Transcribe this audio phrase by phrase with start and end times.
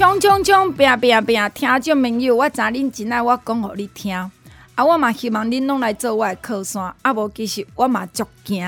[0.00, 0.72] 冲冲冲！
[0.72, 1.50] 拼拼拼！
[1.50, 4.16] 听众朋友，我知恁真爱我讲互你听，
[4.74, 8.64] 啊，我嘛希望恁拢来做我的靠山，啊无其实我嘛足惊，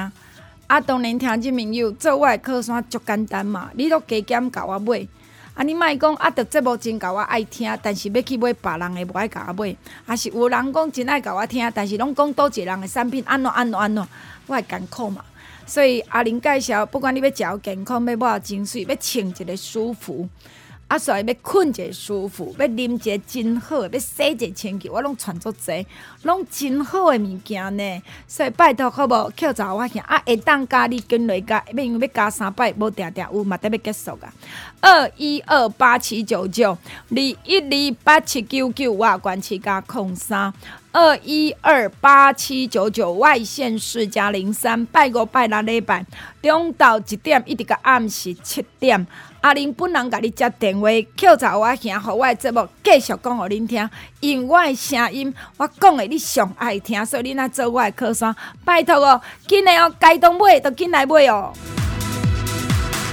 [0.66, 5.08] 啊，当然听众朋友做我的靠山足简单嘛，你都加减甲我买。
[5.54, 5.62] 啊！
[5.62, 9.74] 你莫讲啊，着节目真甲我爱听，但是要去买别人的，无爱甲我买。
[10.04, 14.06] 啊是有人讲真爱甲我听，但是拢讲倒一个人的产品安怎安怎安怎，
[14.48, 15.24] 我会艰苦嘛。
[15.64, 20.28] 所以阿玲介绍，不管你要食健康，要抹精水，要穿一个舒服。
[20.92, 25.86] 啊，所以要困一个舒服，要啉一个真好，要洗一个清气，我拢传足济，
[26.24, 28.02] 拢真好的物件呢。
[28.28, 34.30] 所以拜托好无，扣查我兄啊，会当加你跟雷加，要要加三摆，无定定有嘛得要结束啊。
[34.82, 36.72] 二一二八七九九，
[37.08, 40.52] 二一二八七九九，我关七加空三。
[40.94, 46.04] 二一二八七九九，外线四加零三，拜五拜六礼拜，
[46.42, 49.06] 中昼一点一直到暗时七点。
[49.42, 53.90] 阿玲本人甲你接电话，叫查我兄，互我的节目继续讲互恁听，
[54.20, 58.32] 用我的声音，我讲的你上爱听，所以你若做我的靠山，
[58.64, 61.52] 拜托哦，紧来哦，该当买就紧来买哦。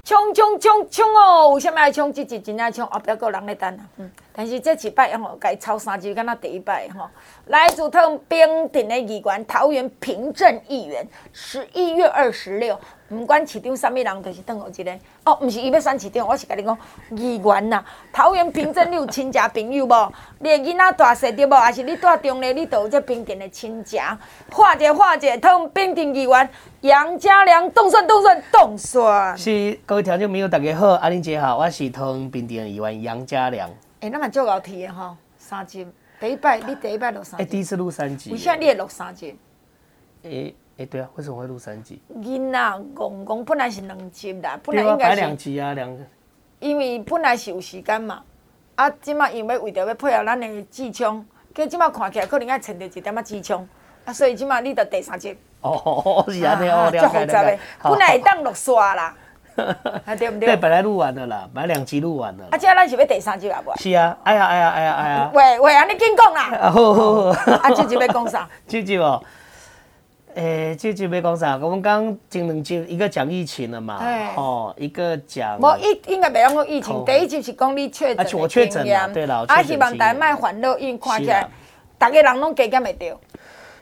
[0.05, 1.49] 冲冲冲冲哦！
[1.49, 2.11] 为什么要冲？
[2.11, 3.85] 这集真爱冲，后壁还有人在等啊。
[3.97, 7.07] 嗯，但是这一摆吼，该超三集，敢若第一摆吼。
[7.45, 12.79] 来自桃平镇的议员，桃园平镇议员，十一月二十六。
[13.07, 14.99] 不管市场啥物人，就是等候一个。
[15.29, 16.75] 哦，毋是伊要选市长，我是甲你讲
[17.11, 17.85] 议员呐。
[18.11, 20.13] 桃园平镇你有亲戚朋友无？
[20.39, 21.53] 你的囡仔大细对无？
[21.53, 23.99] 还是你住中咧，你都有这平镇的亲戚。
[24.51, 26.49] 化解化解，通平镇议员
[26.81, 29.37] 杨家良，冻蒜冻蒜冻蒜。
[29.37, 33.69] 是各位听众朋友，大家好，阿玲姐好，我是通平镇议员杨家良。
[33.69, 35.85] 哎、欸，那么足够提的吼，三集
[36.19, 37.43] 第一摆，你第一摆录三集。
[37.43, 38.31] 哎、欸，第一次录三集。
[38.31, 39.37] 为啥你会录三集？
[40.23, 40.55] 哎、欸。
[40.79, 42.01] 哎、欸，对啊，为什么会录三集？
[42.21, 46.01] 囡仔公公本来是两集啦，本来应该是两集啊，两个。
[46.59, 48.21] 因为本来是有时间嘛，
[48.75, 53.67] 啊，即马因为为着要配合咱的季枪，佮即马看起来可能爱存着一点仔季枪，
[54.05, 55.37] 啊，所以即马你得第三集。
[55.59, 57.59] 哦， 是安尼哦，了解了解。
[57.83, 59.13] 本来会当落刷啦，
[60.05, 60.47] 啊对不对？
[60.47, 62.45] 对，本来录完了啦，本来两集录完了。
[62.51, 63.75] 啊，即咱是要第三集啊，不？
[63.77, 65.31] 是啊，哎呀哎呀哎呀哎呀。
[65.33, 66.71] 喂喂，安尼紧讲啦。
[66.71, 67.51] 好好好。
[67.51, 68.47] 啊，这集要讲啥？
[68.65, 69.21] 这集哦。
[70.35, 73.99] 诶、欸，这就没讲啥，我们刚前两集一个讲疫情了嘛，
[74.35, 81.47] 哦，一个讲，我疫应该没讲过疫情，第一集是讲你确诊，而我确诊了，对啦，啊，希望大家卖烦恼，因为看起来，
[81.97, 83.19] 大家人拢加减会掉。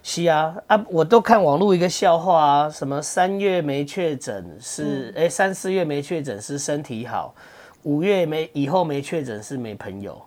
[0.02, 7.36] 是啊，啊，我都看网络一个笑话啊，什么三月没确诊是，诶、嗯，三四月没确诊是身体好，
[7.84, 10.20] 五月没以后没确诊是没朋友。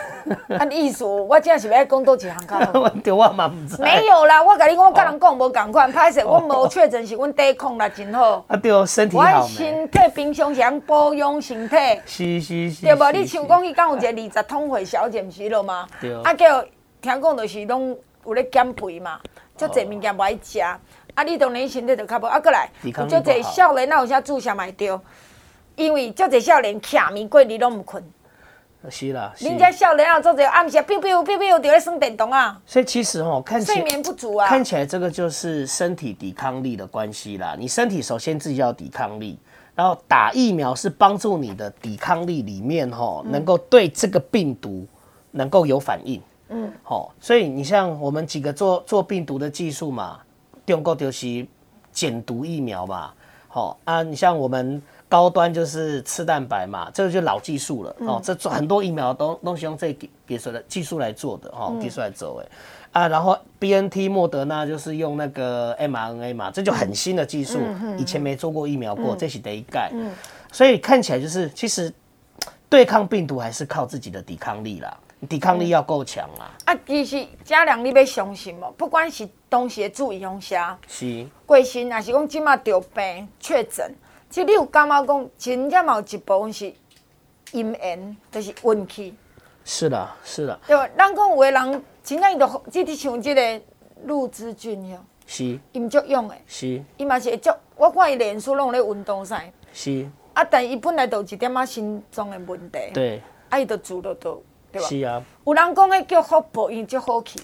[0.58, 2.64] 按意思，我真是要讲多几行卡。
[3.02, 3.82] 对，我嘛毋知。
[3.82, 5.92] 没有啦，我甲你讲，我甲人讲无共款。
[5.92, 8.44] 歹势，我无确诊是阮抵抗力真好。
[8.46, 9.42] 啊对，身体好。
[9.42, 11.76] 我身体平常时保养身体。
[12.06, 12.86] 是是是。
[12.86, 13.12] 对无？
[13.12, 15.86] 你像讲伊讲有一个二十通会小姐，毋是咯吗？
[16.00, 16.14] 对。
[16.22, 16.62] 啊叫
[17.00, 19.18] 听讲就是拢有咧减肥嘛，
[19.56, 20.60] 足侪物件无爱食。
[20.60, 20.78] 啊，
[21.26, 22.26] 你当然身体就较无。
[22.26, 25.00] 啊，过来，有足侪少年哪有啥注射买着？
[25.74, 28.02] 因为足侪少年徛咪过日拢毋困。
[28.90, 32.60] 是啦，人家少年啊，做这暗时啊，biu biu biu biu，就在耍电动啊。
[32.66, 37.54] 所以其实哦，看起来睡眠不足啊，看起来这个就是身体抵抗力的关系啦。
[37.56, 39.38] 你身体首先自己要抵抗力，
[39.74, 44.84] 然后打疫苗是帮助你的抵抗力里面哈，能够对这个病毒
[45.30, 46.20] 能够有反应。
[46.48, 50.18] 嗯，好，所以你像我们几个做做病毒的技术嘛，
[50.66, 51.46] 中国就是
[51.92, 53.12] 减毒疫苗嘛，
[53.46, 54.82] 好啊，你像我们。
[55.12, 58.18] 高端就是吃蛋白嘛，这个就老技术了、嗯、哦。
[58.24, 62.48] 这做很多疫苗都都是用这给给出的技术来做的哦，技术来做的
[62.92, 63.08] 啊。
[63.08, 67.58] 然后 B N T 莫德纳就是用那个 m R N A 嘛，这就很新的技术，
[67.98, 69.90] 以前没做过疫苗过，嗯、这是得一盖。
[69.92, 70.10] 嗯，
[70.50, 71.92] 所以看起来就是其实
[72.70, 74.96] 对抗病毒还是靠自己的抵抗力啦，
[75.28, 76.48] 抵抗力要够强啊。
[76.64, 83.94] 啊，其实家良你要相信哦，不管是东西的注意用下，是贵姓还是讲今嘛得病确诊。
[84.32, 86.72] 其实你有感觉讲，真正嘛有一部分是
[87.52, 89.14] 因缘，就是运气。
[89.62, 90.58] 是的，是的。
[90.66, 90.88] 对吧？
[90.96, 93.64] 咱讲有的人，真正伊就，就像这个
[94.06, 94.98] 陆之俊哟。
[95.26, 104.42] 是，伊毋足勇诶，是，伊嘛是会足，我看伊脸书拢咧运动赛，是，啊，但伊本来就有一点仔心脏诶问题，对，啊，伊就住了都，
[104.72, 104.88] 对吧？
[104.88, 107.38] 是啊，有人讲迄叫福报，伊足好去，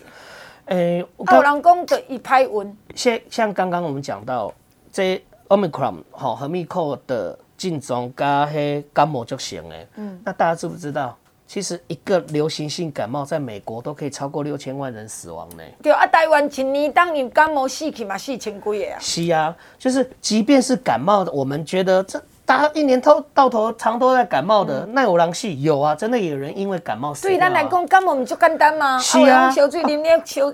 [0.64, 4.52] 诶、欸，啊，有人讲就伊歹运，像像刚刚我们讲到
[4.90, 11.16] 这 Omicron 吼，和密克的症状加黑感冒就行诶，嗯，那大家知不知道？
[11.46, 15.62] 其实一个流行性感冒在美国都可以超过六千万人死亡呢。
[15.82, 18.98] 对啊，台湾一年当年感冒死去嘛四千几个啊。
[19.00, 27.28] 是啊，就是即便是感冒的，我们觉得这大家一年头到头常都在感冒的，那有人死有啊，真的有人因为感冒死。
[27.28, 28.98] 对咱来讲，感冒不就简单吗？
[28.98, 30.50] 是啊，小水淋点小，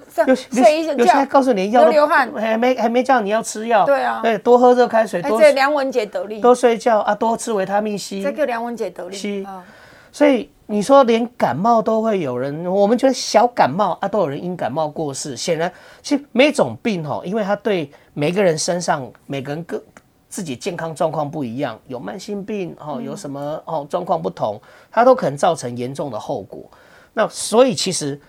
[0.51, 0.93] 睡一觉。
[0.95, 3.87] 有些告诉你要流汗，还没还没叫你要吃药。
[3.87, 5.41] 对啊，对，多喝热开水，多。
[5.41, 6.41] 这梁文杰得力。
[6.41, 8.21] 多睡觉啊，多吃维他命 C。
[8.21, 9.17] 这个梁文杰得力。
[9.17, 9.47] 是，
[10.11, 10.51] 所以。
[10.67, 15.37] 你说连感冒都会有人，我们觉得小感冒啊都有人因感冒过世。
[15.37, 15.71] 显然，
[16.01, 19.77] 其实每种病吼，因为它对每个人身上每个人各
[20.35, 24.61] 自己健康状况不一样，有慢性病哦，有什么哦状况不同，
[24.91, 26.69] 它都可能造成严重的后果。
[27.13, 28.21] 那所以其实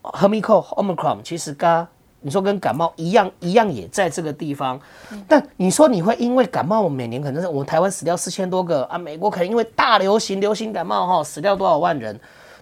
[0.00, 1.86] Omicron Omicron 其实跟
[2.22, 4.80] 你说跟感冒一样，一样也在这个地方。
[5.28, 12.18] 但你说你会因为感冒，每年可能是我们台湾死掉四千多个啊，美国可能因为大流行流行感冒哈死掉多少万人？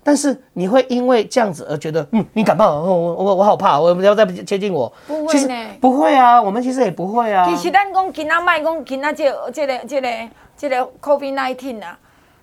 [0.08, 4.90] 但是你会因为这样子而觉得，嗯，你感冒，我我我好怕，我不要再接近我。
[5.06, 7.46] 不会呢，不会啊，我们其实也不会啊。
[7.46, 10.08] 其实咱讲今仔卖讲今仔这这个这个
[10.56, 11.98] 这个 COVID nineteen 啊，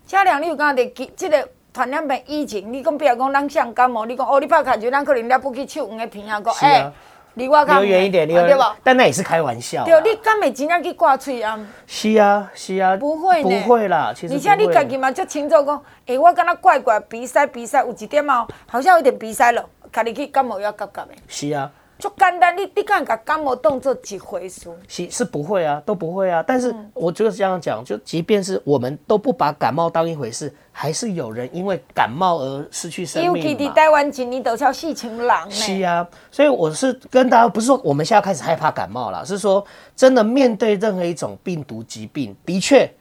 [0.05, 6.91] 嘉良你有讲的这个传染病疫情，你讲比如讲咱像感冒，你讲哦，你拍卡就咱可能了不起手黄个鼻啊，讲哎。
[7.35, 8.75] 离我较远一点，离我对吧？
[8.83, 9.85] 但那也是开玩笑。
[9.85, 11.59] 对，你敢会真正去挂喙啊？
[11.85, 14.13] 是啊，是啊，不会呢，不会啦。
[14.15, 21.09] 其实，而且你家己嘛，就清楚讲，哎，我敢若怪怪鼻塞，鼻塞有一点哦，好像有点鼻塞了，家己去感冒药夹夹的。
[21.27, 21.71] 是啊。
[21.97, 24.69] 就简单，你你敢把感冒当作一回事？
[24.87, 26.43] 是是不会啊，都不会啊。
[26.45, 33.37] 但是我就是这样讲，就即便是我们都不把感冒当一回事，还是有人因为感冒而失去生命嘛。
[33.37, 35.49] 尤其台湾今年都超四千人呢。
[35.49, 39.65] 是啊，所以我是跟大家不是说我们现在开始害怕感冒了，是说
[39.95, 42.91] 真的面对任何一种病毒疾病，的确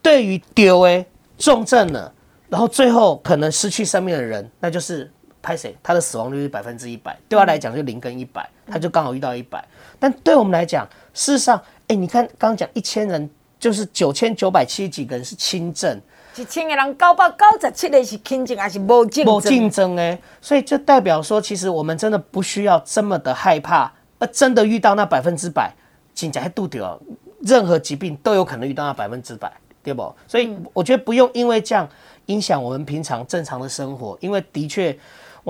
[0.00, 1.04] 对于丢诶
[1.36, 2.10] 重症了，
[2.48, 5.10] 然后最后可能失去生命的人，那就是。
[5.42, 5.76] 拍谁？
[5.82, 9.64] 他的死亡率是百分之一百，对他来讲就零跟一百，他就刚好遇到一百。
[9.98, 13.28] 但对我们来讲，事实上，哎、欸，你看刚刚讲一千人，
[13.58, 16.00] 就是九千九百七十几个人是轻症，
[16.36, 19.34] 一千个人九百九十七个是轻症还是无竞争？
[19.34, 25.72] 无竞争哎，所以就代表说，其实我们真的不需要这么的害怕，而真的遇到那百分之百，
[26.14, 26.98] 真正还度掉，
[27.40, 29.52] 任何疾病都有可能遇到那百分之百，
[29.82, 30.14] 对不？
[30.26, 31.86] 所以我觉得不用因为这样
[32.26, 34.98] 影响我们平常正常的生活，因为的确。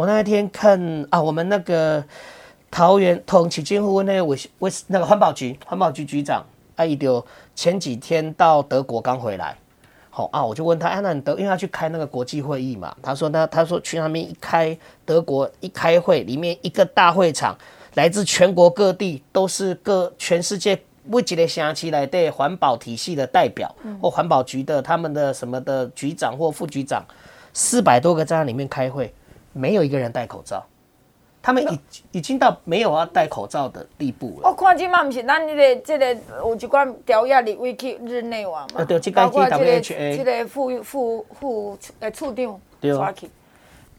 [0.00, 2.02] 我那天看啊，我们那个
[2.70, 6.43] 桃园同起金湖那个卫卫那个环保局环保局局长
[6.76, 7.23] 阿姨丢
[7.55, 9.55] 前几天到德国刚回来，
[10.08, 14.75] 好啊，我就问他，哎，那你德因为他去开那个国际会议嘛，他说那他说去那边一开
[15.05, 17.55] 德国一开会，里面一个大会场，
[17.93, 23.70] 来自全国各地都是各全世界未几的想起来对环保体系的代表
[24.00, 27.05] 或环保局的他们的什么的局长或副局长，
[27.52, 29.12] 四百多个在那里面开会。
[29.52, 30.64] 没有一个人戴口罩，
[31.43, 31.81] 他们已
[32.12, 34.49] 已经到没有要戴口罩的地步了。
[34.49, 39.28] 我看今嘛不是咱这个这个有一款调压的委屈日内瓦嘛，对，这个
[39.90, 43.28] 这个副副副呃处长抓去。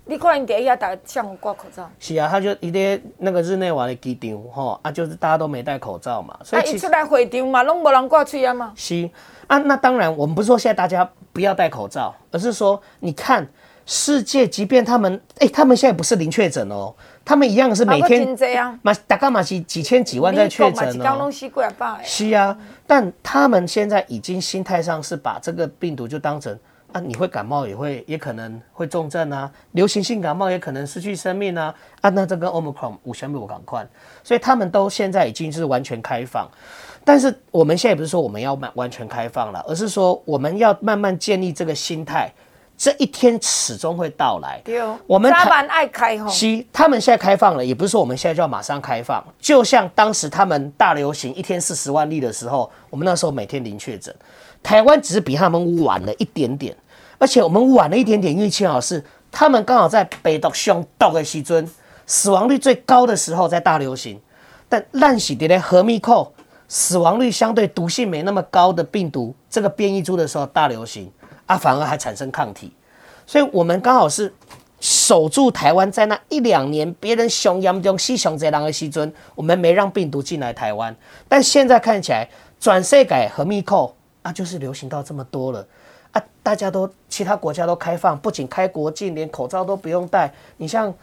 [0.05, 1.89] 你看因底下大家像挂口罩。
[1.99, 6.37] 是啊，他就一个那个日内瓦的机场吼啊，就是大家都没戴口罩嘛。
[6.43, 8.73] 所以一出来会场嘛，拢没人挂嘴啊嘛。
[8.75, 9.09] 是
[9.47, 13.47] 啊，那当然我们不是说现在大家不要戴口罩，而是说你看。
[13.85, 16.93] 世界，即便他们，哎、欸，他们现在不是零确诊哦，
[17.25, 18.37] 他们一样是每天，
[18.81, 21.29] 嘛，大概嘛几几千几万在确诊哦。
[22.03, 26.57] 是啊，但他们现在已经心态上是把这个病毒就当成
[26.93, 33.85] 啊，你会感冒也会，也可能会重症啊，流行性感冒也可能失去生命啊，啊，那这跟 Omicron 无相比我赶快，
[34.23, 36.47] 所以他们都现在已经是完全开放，
[37.03, 42.31] 但是我们现在不是说我们要完完全开放了，而是说我们要慢慢建立这个心态。
[42.81, 44.59] 这一天始终会到来。
[44.65, 46.27] 对，我们他们爱开放。
[46.27, 49.23] 西，他们现在开放了，也不是说我们现在就要马上开放。
[49.39, 54.11] 就像当时他们大流行一天四十万例的时候，我们那时候每天零确诊。
[54.63, 56.75] 台湾只是比他们晚了一点点，
[57.19, 61.69] 而且我们晚了一点点运气好是，他们刚好在北毒、凶毒的西尊，
[62.07, 64.19] 死亡率最高的时候在大流行。
[64.67, 66.33] 但烂喜的呢，和密扣
[66.67, 71.11] 死亡率相对毒性没那么高的病毒，这个变异株的时候大流行。
[71.51, 72.71] 它反而还产生抗体，
[73.25, 74.33] 所以我们刚好是
[74.79, 80.95] 守住台湾，在那一两年，别人熊严重死熊贼狼的时阵，我们没让病毒进来台湾。
[81.27, 82.25] 但现在看起来，
[82.57, 85.67] 转世改和密扣啊，就是流行到这么多了
[86.13, 86.23] 啊！
[86.41, 90.33] 大家都其他国家都开放，不仅开国境，连口罩都不用戴。
[90.55, 90.93] 你像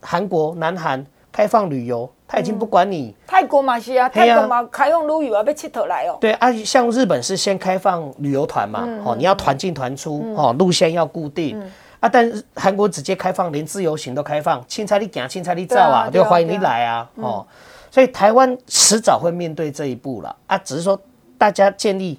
[0.00, 3.08] 韩国、南韩开放旅游，他已经不管你。
[3.08, 6.18] 嗯、泰国嘛是啊，泰国嘛开放旅游啊，要佚佗来哦。
[6.20, 11.58] 对啊，像日本是先开放旅游团嘛，哦、嗯，你要团进团出，哦、嗯，路线要固定。
[11.58, 12.08] 嗯啊！
[12.08, 17.10] 但是韩国直接开放，连自由行都开放，青菜你行，青菜你照啊，就欢迎你来啊！
[17.16, 17.44] 哦，
[17.90, 20.56] 所以台湾迟早会面对这一步了啊！
[20.58, 20.96] 只是说
[21.36, 22.16] 大家建立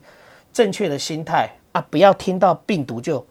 [0.51, 3.25] 正确的心态啊，不要听到病毒就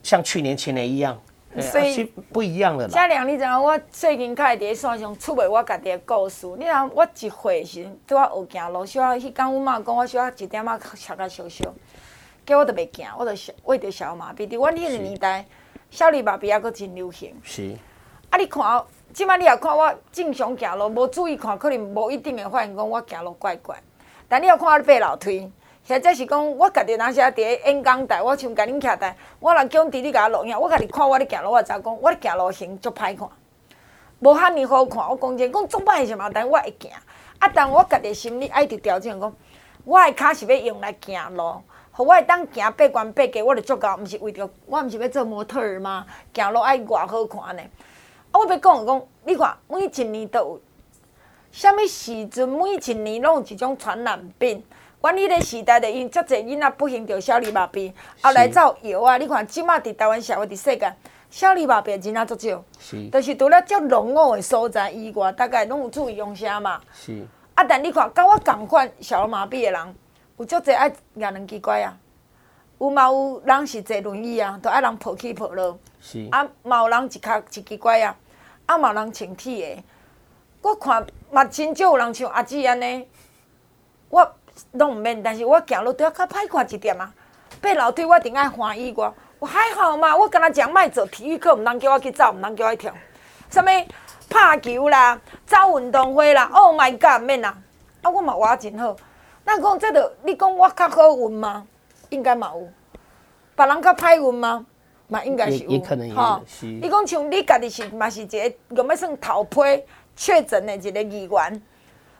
[0.00, 1.18] 像去年前年一样，
[1.58, 2.86] 所以不一样了。
[2.86, 6.46] 嘉良，你知影我最近开始在线上出卖我家己的故事。
[6.58, 11.74] 你知影我一岁时对我学行路，小迄天阮妈讲我小一点仔脚较小小，
[12.46, 14.46] 叫我都袂行，我就小我得小麻痹。
[14.46, 15.44] 伫阮迄个年代。
[15.90, 17.34] 小儿麻痹还阁真流行。
[17.42, 17.74] 是。
[18.30, 23.76] 啊，你看，即摆你也看我正常行路，无注意看，可能无一定会发现讲我行路怪怪。
[24.28, 25.50] 但你要看我爬楼梯，
[25.90, 33.28] 或者是讲我家己若是伫咧演讲台，我像甲恁徛台，我若叫弟弟甲我录影，我家己看我咧行路，我知影讲我咧行路行足歹看，
[34.20, 35.10] 无遐尔好看。
[35.10, 36.92] 我讲真，讲足歹是嘛，但我会行。
[37.40, 39.34] 啊，但我家己心里爱伫调整讲，
[39.84, 41.60] 我的骹是要用来行路。
[41.90, 46.06] 互我会当行八关八过，我就足够，毋是为着我毋是要做模特儿吗？
[46.32, 47.62] 行路爱偌好看呢？
[48.30, 50.60] 啊，我要讲讲，你看每一年都有，
[51.50, 54.62] 啥物时阵每一年拢有一种传染病。
[55.02, 57.90] 阮迄个时代的因足侪囡仔不幸着小儿麻痹，
[58.20, 59.16] 后来才有药啊。
[59.16, 60.92] 你看即马伫台湾社会伫世界，
[61.30, 66.78] 小儿麻痹真啊足少，是，就是除了较浓厚的所在以外，大概拢有注意用啥嘛？
[66.92, 67.26] 是。
[67.54, 69.94] 啊，但你看，甲我共款小儿麻痹的人。
[70.36, 71.96] 有足侪爱廿两奇怪啊，
[72.78, 75.78] 有嘛有人是坐轮椅啊，都爱人抱起抱落。
[76.00, 76.28] 是。
[76.30, 78.14] 啊，嘛有人一骹一奇怪啊，
[78.66, 79.82] 啊嘛有人穿铁的。
[80.60, 83.08] 我看嘛真少有人像阿姊安尼，
[84.10, 84.30] 我
[84.72, 87.12] 拢毋免，但是我行路都要较歹看一点啊。
[87.60, 92.94] 爬楼梯我一定爱欢喜我，我还好嘛，我敢若讲莫做体育课，毋通叫我去走，毋通叫我去跳。
[93.50, 93.66] 啥物
[94.28, 97.56] 拍球啦，走运动会啦，Oh my God，免啦。
[98.02, 98.96] 啊，我嘛活真好。
[99.44, 101.66] 咱讲这个，你讲我较好运吗？
[102.10, 102.68] 应该嘛有。
[103.56, 104.64] 别人较歹运吗？
[105.08, 105.80] 嘛应该是有。
[106.14, 109.58] 哈，你讲像你家己是嘛是一个用要算头批
[110.14, 111.62] 确诊的一个议员，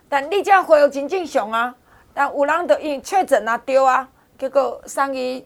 [0.09, 1.73] 但你这样恢复真正常啊。
[2.13, 5.45] 但有人就因确诊啊对啊，结果送去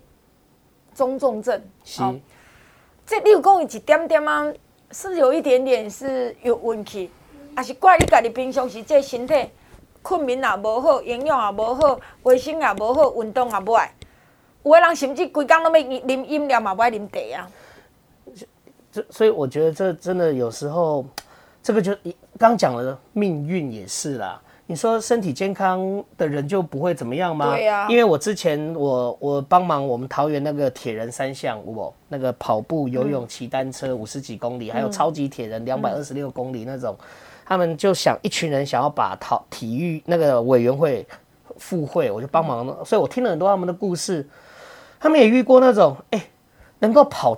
[0.95, 1.63] 中重症。
[1.85, 2.03] 是。
[3.07, 4.53] 这你有讲一点点啊，
[4.91, 7.11] 是有一点点是有运气，
[7.57, 9.51] 也是怪你家己平常时这身体？
[10.01, 13.91] 困眠也无好，营养也无好，卫生也无好，运动也无爱。
[14.63, 17.51] 有的人甚至规工拢要啉饮料嘛，不爱啉茶啊。
[18.93, 21.07] 这所以我觉得这真的有时候，
[21.63, 21.97] 这个就
[22.39, 24.41] 刚讲了命运也是啦。
[24.67, 27.51] 你说身体健康的人就不会怎么样吗？
[27.51, 27.89] 对呀、啊。
[27.89, 36.97] 因为我之前我我帮忙我们桃园那个铁人三项，我那个跑步、游泳、骑单车五十几公里，嗯、还有超级铁人两百二十六公里那种。
[37.01, 37.07] 嗯
[37.47, 41.07] 他们就想一群人想要把桃体育那个委员会
[41.59, 42.83] 复会，我就帮忙了。
[42.87, 44.27] 所以我听了很多他们的故事，
[44.99, 46.31] 他们也遇过那种哎、欸，
[46.79, 47.37] 能够跑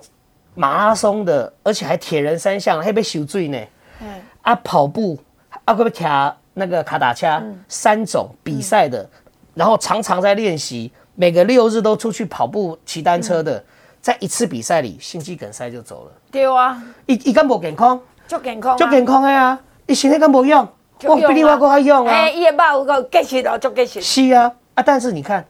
[0.55, 3.59] 马拉松的，而且还铁人三项，还被受罪呢。
[3.99, 4.07] 嗯。
[4.43, 5.19] 啊，跑步
[5.65, 9.07] 啊，会不会跳那个卡达恰三种比赛的，
[9.53, 13.63] 然后常常在练习，每个六日都出去跑步、骑单车的，
[14.01, 16.11] 在一次比赛里心肌梗塞就走了。
[16.31, 16.81] 对啊。
[17.05, 18.01] 伊伊敢无健康？
[18.27, 18.75] 就健康。
[18.75, 19.59] 就健康的啊。
[19.85, 20.67] 伊身体敢无用，
[21.03, 22.11] 我比你我阁较用啊！
[22.11, 24.01] 哎，伊个肉有够结实哦，足结实。
[24.01, 25.45] 是啊，啊，但是你看，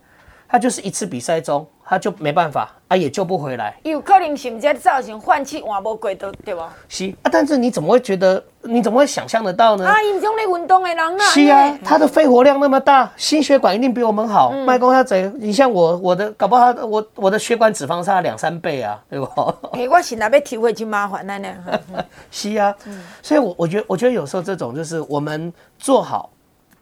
[0.49, 3.74] 他就是一次比赛中，他就没办法，啊，也救不回来。
[3.84, 6.74] 有可能是不是造成换气换无过的，对吧？
[6.89, 8.44] 是啊，但是你怎么会觉得？
[8.63, 9.88] 你怎么会想象得到呢？
[9.88, 11.24] 啊，因种咧运动的人啊。
[11.29, 14.51] 是啊，他的肺活量那么大，心血管一定比我们好。
[14.51, 19.25] 麦公他怎，你像我，我的搞不好我我的血管脂肪差两三倍啊，对不？
[19.72, 21.48] 哎、欸，我现在要体会就麻烦了呢。
[22.29, 26.29] 是啊，嗯、所以我，我我觉得，我觉得有时候这种就是我们做好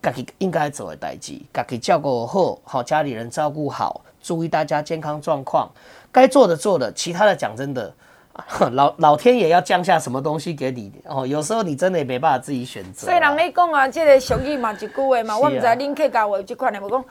[0.02, 5.70] 自己应该做的代志，自己照顾好，好家里人照顾好，注意大家健康状况，
[6.12, 7.94] 该做的做的，其他的讲真的。
[8.74, 11.26] 老老天爷要降下什么东西给你哦？
[11.26, 13.06] 有时候你真的也没办法自己选择。
[13.06, 17.06] 所以人咧讲啊，这个俗语嘛，一句话嘛，我唔知恁客家话有这款的无讲。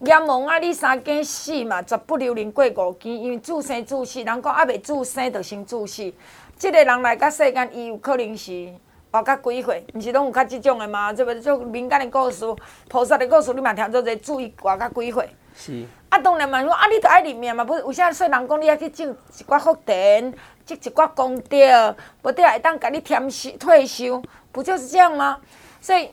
[0.00, 6.12] 阎王啊，你三更死嘛，绝不留人过五更，因为自生自死，人讲还未自生就先自死。
[6.58, 8.70] 这个人来到世间，伊有可能是
[9.10, 9.86] 活到几岁？
[9.94, 11.10] 毋是拢有较即种的吗？
[11.10, 12.44] 这不就民间的故事、
[12.90, 15.30] 菩萨的故事，你嘛听做者注意活到几岁？
[15.56, 15.86] 是。
[16.16, 20.32] 啊，当然嘛，说啊，你着爱里面嘛，不是有啥说人讲你爱去种一寡福田，
[20.64, 25.38] 种一寡功德，无得会当甲你添休退休，不就是这样吗？
[25.80, 26.10] 所以，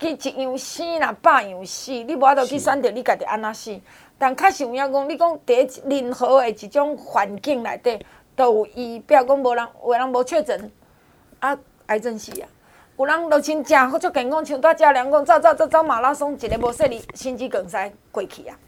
[0.00, 3.80] 去一样生啦，百样死，你无法度去选择你家己安怎死。
[4.18, 8.04] 但确实有影讲，你讲伫任何的一种环境内底，
[8.34, 10.72] 都有伊，比如讲无人，有人无确诊，
[11.38, 12.48] 啊，癌症死啊。
[12.96, 18.58] 有人就真正好足健康，像大家人讲走走走走马拉松，一个无说你心肌梗塞过去啊。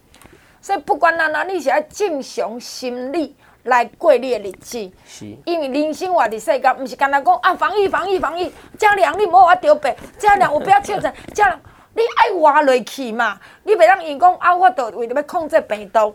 [0.60, 4.92] 所以不管哪哪，你是要正常心理来过你的日子。
[5.06, 5.34] 是。
[5.46, 11.60] 因为人生活伫世间，毋是干那讲啊，防疫防疫防疫，加量你莫话得病，加量我不要确诊，加量
[11.94, 13.40] 你爱活落去嘛。
[13.64, 16.14] 你袂当因讲啊，我着为着要控制病毒，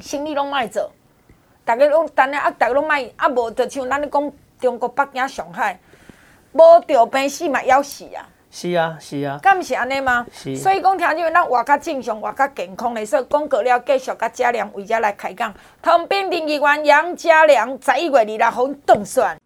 [0.00, 0.92] 生理拢莫做。
[1.66, 5.78] 逐个拢等下啊，逐个拢莫啊，无着像咱咧讲中国北京、上海，
[6.52, 8.26] 无着病死嘛要死啊。
[8.50, 10.26] 是啊，是啊，敢毋是安尼吗？
[10.32, 10.56] 是。
[10.56, 15.52] 所以讲，听众们，咱活较正常，活较健康的，所以广告了，继续甲嘉良为遮来开讲。
[15.82, 19.38] 通兵第二员杨嘉良，十一月二六号当选。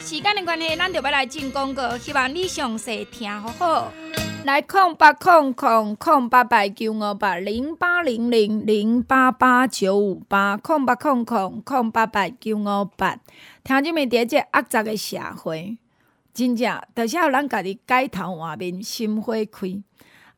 [0.00, 3.92] 时间的关系，咱就要来进广告，希望你详细听好好。
[4.44, 13.16] 来空八空空空八八九五八零八零零零八八九五八空八空空空八八九五八，
[13.64, 15.78] 听众们，伫这压榨的社会。
[16.36, 19.82] 真正，就是要咱家己改头换面，心花开。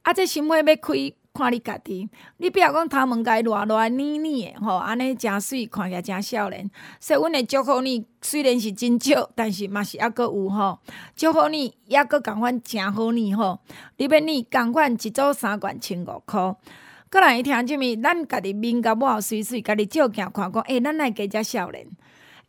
[0.02, 2.08] 啊，这心花要开，看你家己。
[2.36, 6.70] 你不要讲头毛该热热黏黏的，吼，安尼真水，看起来真少年。
[7.00, 10.78] 所以，阮会祝福你，虽然是真少，但是嘛是还阁有吼。
[11.16, 13.58] 祝福你，还阁共款真好呢吼。
[13.96, 16.54] 你免你共款一组三罐千五箍。
[17.10, 18.02] 阁来听啥物？
[18.02, 21.84] 咱家己面甲抹水水，家己照镜看讲，诶、欸，咱来加遮少年。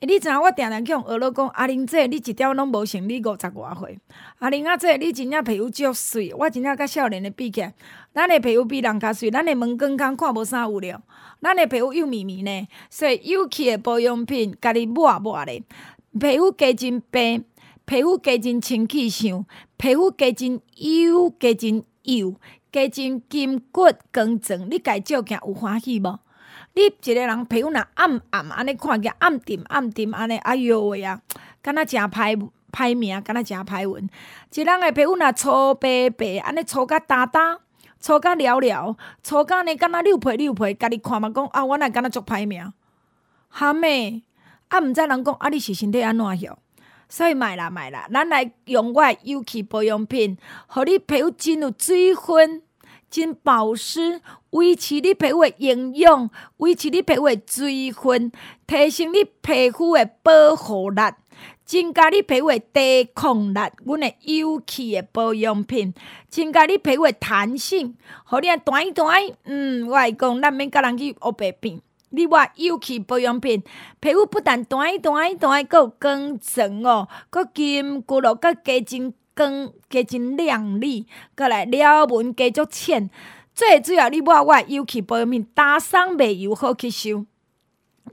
[0.02, 4.00] 欸、你知影我定定去用学老讲，阿玲姐，你一点拢无像你五十外岁。
[4.38, 7.74] 阿玲阿姐，你真正皮肤足水，我真正甲少年的比起来，
[8.14, 11.02] 咱的皮肤比人较水，咱的毛光光看无啥有料，
[11.42, 12.68] 咱的皮肤幼绵绵呢。
[12.90, 15.62] 所以有气的保养品，家己抹抹咧，
[16.18, 17.42] 皮肤加真白，
[17.84, 22.36] 皮肤加真清气相，皮肤加真油，加真幼，
[22.72, 26.20] 加真筋骨刚正，你家照镜有欢喜无？
[26.80, 31.20] 你一个人皮肤若暗暗安尼看起暗沉暗沉安尼，哎哟喂啊，
[31.62, 34.10] 敢若诚歹歹命，敢若诚歹运。
[34.54, 37.60] 一人诶皮肤若粗白白安尼粗甲焦焦，
[38.00, 42.72] 粗甲了了，粗甲呢敢若溜皮溜皮，家己看嘛讲啊，我若敢若足歹命。
[43.50, 44.24] 哈妹，
[44.70, 46.58] 啊毋知人讲啊，你是身体安怎样？
[47.10, 50.38] 所以买啦买啦，咱来用我有机保养品，
[50.68, 52.62] 互你皮肤真有水分。
[53.10, 58.32] 真保湿，维持你皮肤的营养，维持你皮肤的水分，
[58.68, 61.02] 提升你皮肤的保护力，
[61.66, 63.60] 增加你皮肤的抵抗力。
[63.86, 65.94] 阮的有机的保养品，
[66.30, 67.96] 增加你皮肤的弹性，
[68.26, 69.08] 互你啊弹弹。
[69.46, 71.82] 嗯，我讲，咱免甲人去乌白变。
[72.12, 73.64] 你话有机保养品，
[74.00, 79.14] 皮肤不但弹弹弹，阁有光泽哦，阁紧骨咯，阁加真。
[79.40, 83.10] 光加真亮丽，过来了纹加足浅，
[83.56, 87.26] 最主要你抹我有机保养品，打霜袂油好吸收。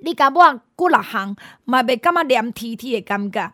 [0.02, 1.34] 你甲抹几落项，
[1.64, 3.52] 嘛袂感觉黏 T T 的感觉。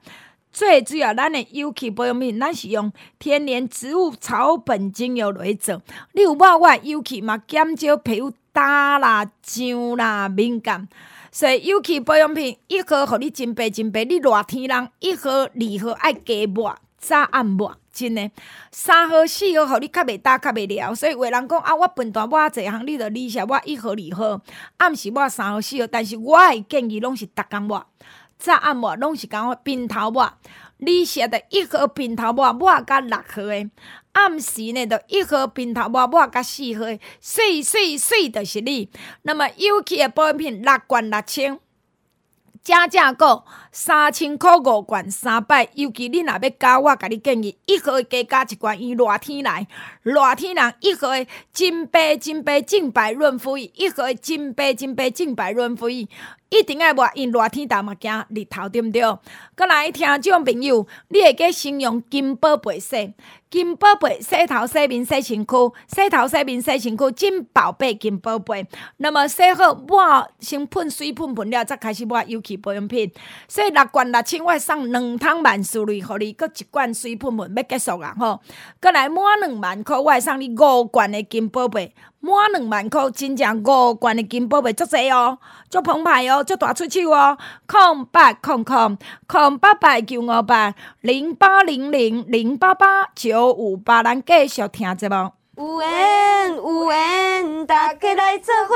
[0.53, 5.81] 最主要咱的有机保养品，咱是用天然植物草本精油来做。
[6.13, 9.25] 你有抹我有机嘛，减少皮肤干啦、
[9.57, 10.87] 痒啦、敏感。
[11.31, 14.05] 所以有机保养品一盒，互你真白真白。
[14.05, 16.77] 你热天人一盒、二盒爱加抹。
[17.03, 18.31] 早暗抹，真诶，
[18.71, 20.95] 三号四号，互你较袂焦较袂了。
[20.95, 24.41] 所以有人讲啊，我笨蛋抹啊侪项，你着理解我一号二号，
[24.77, 25.87] 暗时抹三号四号。
[25.89, 27.85] 但是我诶建议拢是逐工抹，
[28.39, 30.33] 早暗抹拢是讲平头抹。
[30.79, 33.69] 你写的一号平头抹，抹甲六号诶，
[34.13, 38.89] 暗时呢，着一号平头抹，抹甲四号诶，水水水就是你。
[39.23, 41.59] 那么有机诶保养品六罐六千。
[42.65, 49.67] 正正个三千块五罐三摆，尤其你若要加，我甲你建议一盒加加一罐，伊热天来，
[50.03, 51.09] 热天人一盒
[51.53, 56.09] 金白金白净白润肤液，一盒金白金白净白润肤液。
[56.53, 59.01] 一定爱抹，因热天大嘛惊日头，对毋对？
[59.55, 63.15] 阁来听众朋友，你会记先用金宝贝洗，
[63.49, 68.67] 金宝贝洗头、洗面、洗身躯，洗头、洗面、洗身躯，真宝贝金宝贝。
[68.99, 73.11] 那么洗好抹，先喷水喷喷了，再开始抹有机保养品。
[73.49, 78.15] 洗六罐六千，我送两桶万事瑞，互你，搁一罐水喷喷要结束啊！
[78.19, 78.43] 吼，
[78.79, 81.95] 阁来满两万块，我送你五罐的金宝贝。
[82.23, 87.37] 满两万块，真正五罐的金宝贝足济哦，足澎湃哦，足大出手哦。
[87.67, 95.42] 空八空空空八百九五八零八零零零八八九五八，咱继续听节目。
[95.59, 98.75] 有缘有缘，大家来做伙。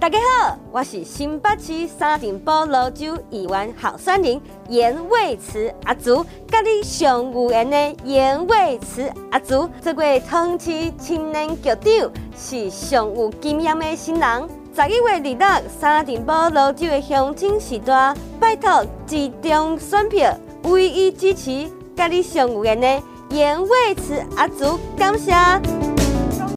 [0.00, 14.48] 大家好，我是新北市三重埔芦洲议员候选人颜蔚慈阿祖，甲你上有缘的颜蔚慈阿祖，这位同期青年局长是上有经验的新人。
[14.74, 25.34] 十一月二日，三重埔芦洲的乡亲时段，拜托集中选票，唯一支持甲你上有缘的颜蔚慈阿祖，感谢。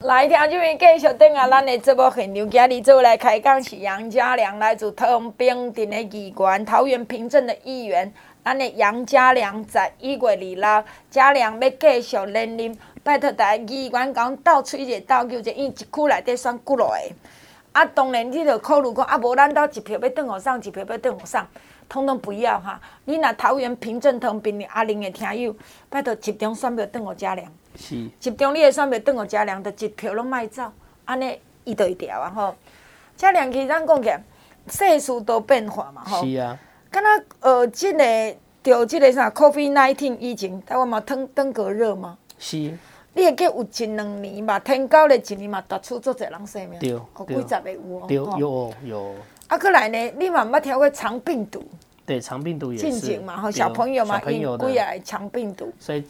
[0.02, 8.10] 来听这边继续等啊，咱的节目现场，今日做来开讲是杨家良，来自桃园平镇的议员，桃园平镇的议员。
[8.42, 17.16] 咱的杨家良在一月二日，家良要继续连任，拜托大家议员讲斗吹者斗叫者，因一区内底选几落个。
[17.74, 21.42] 啊，当然你着考虑讲，啊无咱倒一票要转互送，一票要转互送，
[21.90, 22.80] 统统不要哈。
[23.04, 25.54] 你若桃园平镇桃园阿玲的听友，
[25.90, 27.46] 拜托集中选票转互家良。
[27.80, 30.70] 是集中你的选票，等我家良的一票拢卖走，
[31.06, 32.54] 安尼伊就会调啊吼。
[33.16, 34.22] 家良其实咱讲起来，
[34.68, 36.26] 世事都变化嘛吼。
[36.26, 36.60] 是啊。
[36.92, 42.18] 敢若呃，即、这个着即个啥，COVID-19 疫情，台湾嘛登登革热嘛。
[42.38, 42.58] 是。
[43.14, 46.80] 你会记有一两年嘛，天高咧一年嘛，突出足侪人生命。
[46.80, 46.90] 对。
[46.90, 48.06] 有几十个有哦。
[48.08, 49.16] 对，有有。
[49.48, 51.64] 啊，过来呢，你嘛毋捌听过肠病毒？
[52.10, 52.90] 对，肠病毒也是。
[52.90, 55.72] 近景嘛，吼小朋友嘛，因归来肠病毒。
[55.80, 56.04] 所以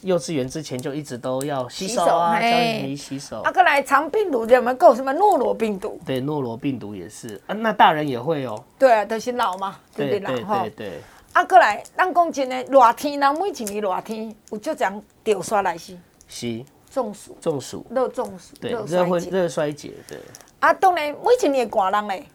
[0.00, 2.48] 幼稚园之前就一直都要洗手啊，教
[2.82, 3.40] 你洗手。
[3.42, 6.00] 啊，过来肠病毒有没有够什么诺罗病毒？
[6.04, 8.60] 对，诺罗病毒也是啊，那大人也会哦。
[8.76, 11.00] 对啊，都是老嘛，对对对对对。
[11.32, 15.96] 啊，过来，咱讲真的，热天，人每一年热天有就这样掉刷来是。
[16.26, 16.64] 是。
[16.90, 17.38] 中暑。
[17.40, 17.86] 中暑。
[17.90, 18.56] 热中暑。
[18.60, 20.18] 对，热会热衰竭，对。
[20.58, 22.26] 啊，当然每一年寒人嘞。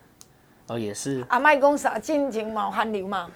[0.69, 1.25] 哦，也是。
[1.27, 1.97] 啊，卖讲啥？
[1.99, 3.29] 进前嘛寒流嘛，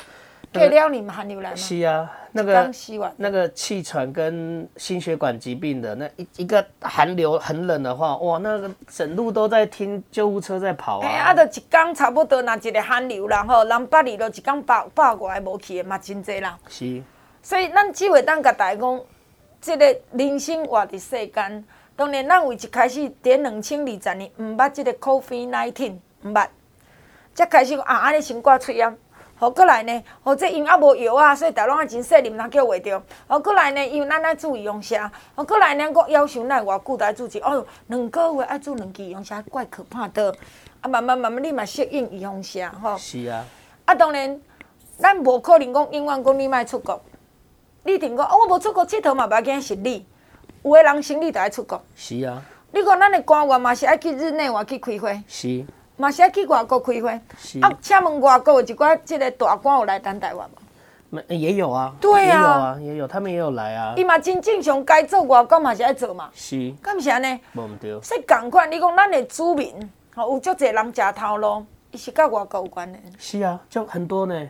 [0.53, 1.55] 过了你们寒流来嘛。
[1.55, 2.71] 是啊，那个
[3.17, 11.07] 那个气喘跟心血管疾病的那一一个寒流很冷的话，哇，那个整路都在听救护车在跑啊。
[11.07, 16.57] 哎啊，就一天差不多那一个寒流然后南北里都一天百百外无去的嘛真济啦。
[16.69, 17.01] 是。
[17.41, 19.01] 所以咱只会当甲大家讲，
[19.59, 21.65] 这个人生活伫世间，
[21.95, 26.47] 当然咱为一开始伫两千二十年毋捌这个 COVID nineteen，毋捌。
[27.33, 28.97] 才开始讲啊，安尼先挂喙炎，
[29.35, 33.01] 好过来呢，好这因啊无药啊，所以大拢啊真细啉，通叫袂着？
[33.27, 35.11] 好过来呢，因为咱爱注意用啥？
[35.35, 37.39] 好过来呢，我要求咱偌久来注意？
[37.39, 39.41] 哦，两个月爱做两支用啥？
[39.49, 40.33] 怪可怕的。
[40.81, 42.71] 啊，慢慢慢慢，你嘛适应伊用啥？
[42.81, 42.97] 吼。
[42.97, 43.43] 是啊。
[43.85, 44.39] 啊，当然，
[44.97, 47.01] 咱无可能讲永远讲你莫出国。
[47.83, 50.05] 你听讲哦，我无出国佚佗嘛，袂要紧是你。
[50.63, 51.83] 有诶人生理就爱出国。
[51.95, 52.41] 是啊。
[52.71, 55.23] 你讲咱诶官员嘛是爱去日内瓦去开会。
[55.27, 55.65] 是。
[55.95, 57.09] 嘛是爱去外国开会，
[57.61, 60.57] 啊，请问外国有一寡即个大官有来咱台湾无？
[61.09, 61.93] 没，也有啊。
[62.01, 63.93] 对啊，也有啊，也有，他们也有来啊。
[63.95, 66.29] 伊嘛真正常该做外国嘛是爱做嘛。
[66.33, 66.73] 是。
[66.81, 67.39] 敢是安尼？
[67.53, 68.01] 无毋对。
[68.01, 72.97] 所以共款，你讲咱的子民，吼有足侪人食头路，伊是甲外国有关的。
[73.19, 74.49] 是啊，就很多呢。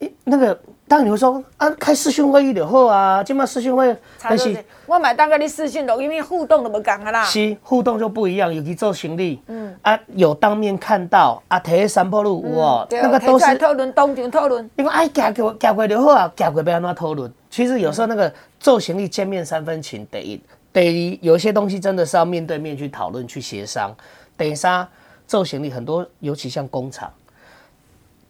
[0.00, 7.24] 诶，那个，当你会说啊，开视讯会议就好啊，今麦视讯会，但是我买当个你视讯咯，因为互动都无共啊啦。
[7.24, 14.70] 是，互动就不一样，尤其做行李，嗯啊，有当面看到啊，摕个三坡路有哦，那个都是讨论，当场讨论。
[14.76, 17.32] 因为哎，行过行过就好啊，行过要安怎讨论？
[17.48, 18.30] 其实有时候那个
[18.60, 20.42] 做行李见面三分情，第一，
[20.74, 23.96] 第一有些东西真的是要面对面去讨论去协商。
[24.36, 24.86] 第三，
[25.26, 27.10] 做行李很多，尤其像工厂，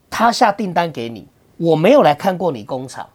[0.09, 1.27] 他下订单给你。
[1.57, 3.07] 我没有来看过你工厂，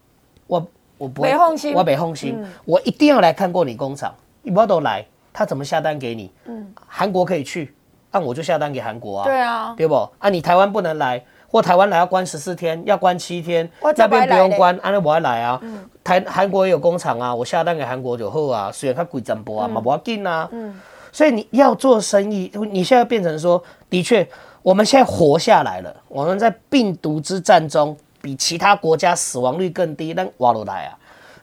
[0.47, 4.13] 我我不会，我没放心，我一定要来看过你工厂。
[4.55, 6.31] 我都来，他怎么下单给你？
[6.45, 7.73] 嗯，韩国可以去，
[8.11, 9.25] 那我就下单给韩国啊。
[9.25, 9.95] 对啊，对不？
[10.17, 15.61] 啊，你台湾不能来，或台湾来要关十四天，要关七天，那边不用关，安那我还来啊。
[16.03, 20.49] 台韩国也有工厂啊，我下单给韩国就好啊，虽然它贵点波啊，嘛不要紧啊。
[20.51, 20.79] 嗯，
[21.11, 24.27] 所以你要做生意，你现在变成说，的确，
[24.63, 27.95] 我们现在活下来了，我们在病毒之战中。
[28.21, 30.97] 比其他国家死亡率更低，咱活落来啊！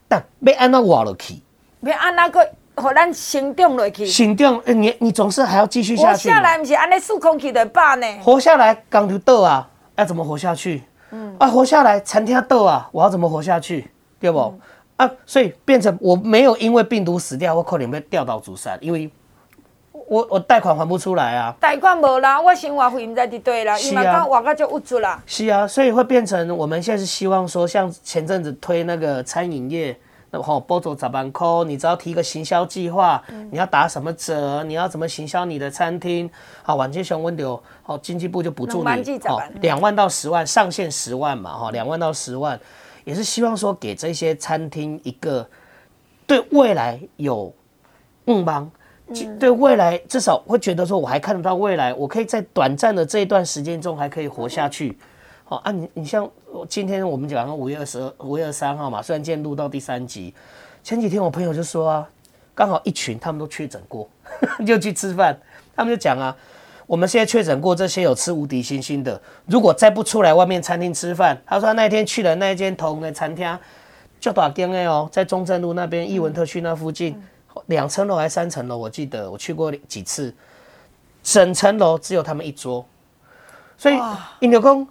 [0.09, 1.43] 但要按怎活落去？
[1.81, 4.07] 要按那个，互咱成长落去。
[4.07, 6.29] 成长，你你总是还要继续下去。
[6.29, 8.07] 活下来不是按呢，数空气的罢呢？
[8.23, 9.69] 活下来，刚就倒啊！
[9.97, 10.85] 要怎么活下去？
[11.11, 12.89] 嗯啊，活下来，餐厅倒啊！
[12.93, 13.91] 我要怎么活下去？
[14.21, 14.39] 对不？
[14.97, 19.11] 嗯、啊，所以变成我没有因为病毒死掉，我可能被掉到主山，因为。
[20.09, 21.55] 我我贷款还不出来啊！
[21.61, 25.23] 贷款无啦，我生活费唔知伫对啦，伊嘛讲活到就无助啦。
[25.27, 29.95] 是啊，所以会变成我们现在是希望说，像前阵子推那个餐饮业
[30.31, 36.31] 那后补助十万块，你只要提个行销计划，你要打什么折，你要怎么行销你的餐厅？
[36.63, 42.59] 好，晚间熊温流，好，经济部就补助你，好，两万到十万，上限十万嘛，哈，两万到十万，
[43.05, 45.47] 也是希望说给这些餐厅一个
[46.27, 47.53] 对未来有
[48.25, 48.71] 梦帮。
[49.39, 54.99] 对未来至少会觉得说，我还看得到未来，我可以在短暂的这一段时间中还可以活下去。
[55.45, 56.29] 好啊，你你像
[56.69, 60.35] 今天我们讲五月二十二、五月二十三号嘛，虽然今天录到第三集，
[60.83, 62.09] 前几天我朋友就说啊，
[62.55, 64.07] 刚好一群他们都确诊过，
[64.67, 65.35] 就去吃饭，
[65.75, 66.37] 他们就讲啊，
[66.87, 73.59] 我们现在确诊过这些有吃无敌星星的，如果再不出来外面餐厅吃饭，他说他那天去了那间同的餐厅，
[74.21, 77.19] 就大间的哦，在中正路那边艺文特区那附近。
[77.67, 78.77] 两层楼还是三层楼？
[78.77, 80.35] 我记得我去过几次，
[81.23, 82.85] 整层楼只有他们一桌，
[83.77, 83.99] 所以
[84.41, 84.87] 引流工，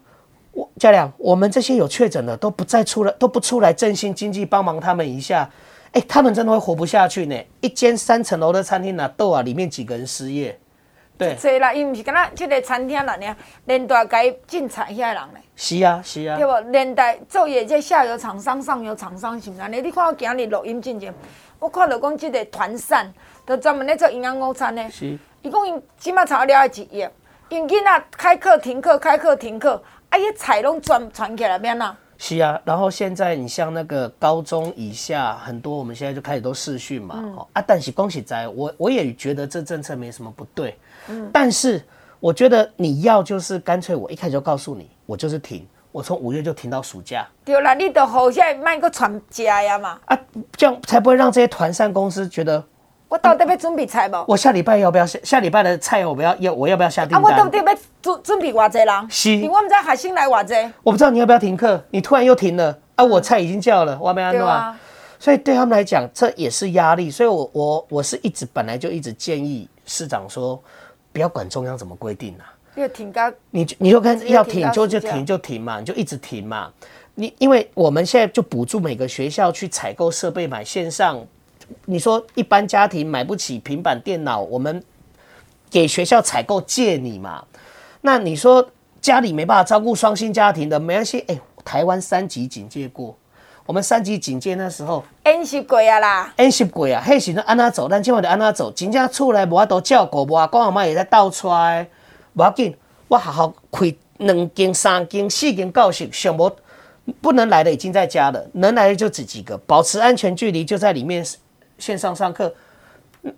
[0.52, 5.50] 我嘉良，我们这些有确诊的都不再出来，都不出来振兴经济，帮忙他们一下，
[5.92, 7.36] 哎、欸，他们真的会活不下去呢。
[7.62, 9.42] 一间三层楼的餐厅哪够啊？
[9.42, 10.60] 里面几个人失业？
[11.18, 15.40] 对，对啦，因为不是跟他这个餐厅人呢，连带该进菜遐人呢。
[15.56, 16.70] 是啊，是啊，对不？
[16.70, 19.68] 连带做业这下游厂商、上游厂商是不是？
[19.70, 21.12] 你你看我今日录音进前。
[21.60, 23.12] 我看到讲即个团膳，
[23.46, 24.90] 都专门咧做营养午餐呢。
[24.90, 25.18] 是。
[25.42, 27.08] 伊讲因起码炒了一亿，
[27.50, 31.96] 因囡仔开课停课，开课停课，啊，伊菜拢传传起来变哪？
[32.18, 37.16] 是啊，然后现在你像那个高中以下很多，我们现在就开始都试训嘛。
[37.18, 40.76] 嗯、啊，但是恭喜在，我我也觉得这政策没什么不对。
[41.08, 41.30] 嗯。
[41.32, 41.82] 但是
[42.20, 45.66] 我觉得你要就是干脆，我一开始就告诉你，我就是停。
[45.98, 47.28] 我从五月就停到暑假。
[47.44, 49.98] 对啦，你都好现在卖个传家呀嘛。
[50.06, 50.16] 啊，
[50.56, 52.64] 这样才不会让这些团膳公司觉得
[53.08, 54.24] 我到底要准备菜不？
[54.28, 57.20] 我下礼拜要不要下下礼拜的菜我不要要我要不要下订单？
[57.20, 57.64] 啊，我到底要
[58.00, 59.10] 准准备偌济人？
[59.10, 59.50] 是。
[59.50, 60.54] 我们在海星来偌济？
[60.84, 63.04] 我不知道你要不要停课，你突然又停了啊！
[63.04, 64.80] 我菜已经叫了，我没安弄啊。
[65.18, 67.10] 所以对他们来讲，这也是压力。
[67.10, 70.62] 所以我我我是一直本来就一直建议市长说，
[71.12, 72.54] 不要管中央怎么规定啊。
[72.82, 73.14] 要停
[73.52, 76.72] 你你就看要停就就停就停嘛，你就一直停嘛。
[77.16, 81.20] 你因为我们现在就补助每个学校去采购设备买线上，
[81.86, 84.84] 你说一般家庭买不起平板电脑，我们
[85.72, 87.44] 给学校采购借你嘛。
[88.02, 88.70] 那你说
[89.02, 91.26] 家里没办法照顾双薪家庭的，没关系。
[91.28, 93.18] 哎，台湾三级警戒过，
[93.66, 101.88] 我们三级警戒那时候，N 十贵啊啦，N 十贵啊，嘿，时阵安那走，咱今晚就安那走，真正出来无法度照顾，无阿公阿妈也在倒出来。
[102.38, 102.72] 不要紧，
[103.08, 106.56] 我好好开两间、三间、四间教室，想不
[107.20, 111.26] 不能来的已经在家了，能来的就只几个，保持安全距离就在里面
[111.80, 112.54] 线上上课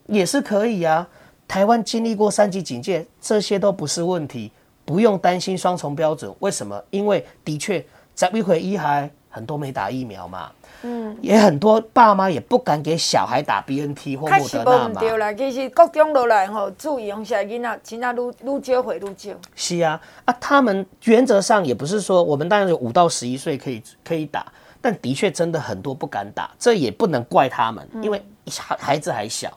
[0.08, 1.08] 也是可以啊。
[1.48, 4.52] 台湾经历过三级警戒，这些都不是问题，
[4.84, 6.30] 不用担心双重标准。
[6.40, 6.84] 为什么？
[6.90, 7.84] 因为的确
[8.14, 10.52] 在一回一还很多没打疫苗嘛。
[10.82, 15.00] 嗯，也很多爸妈也不敢给小孩打 BNT 或莫德纳嘛。
[15.00, 19.32] 对啦，其实各种落来吼，注意，用现在囡仔，囡仔愈愈少会愈少。
[19.56, 24.46] 是啊，啊，他们原则上也不是说我们当然有五到十一岁可以可以打，
[24.80, 29.52] 但的确真的很多不敢打，这也不能怪他们，因为孩孩子还小。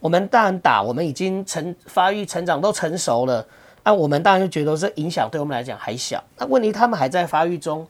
[0.00, 3.42] 我们当然打，我们已经成发育成长都成熟了，
[3.84, 6.22] 那我们当然就觉得这影响对我们来讲还小。
[6.36, 7.86] 那问题他们还在发育中。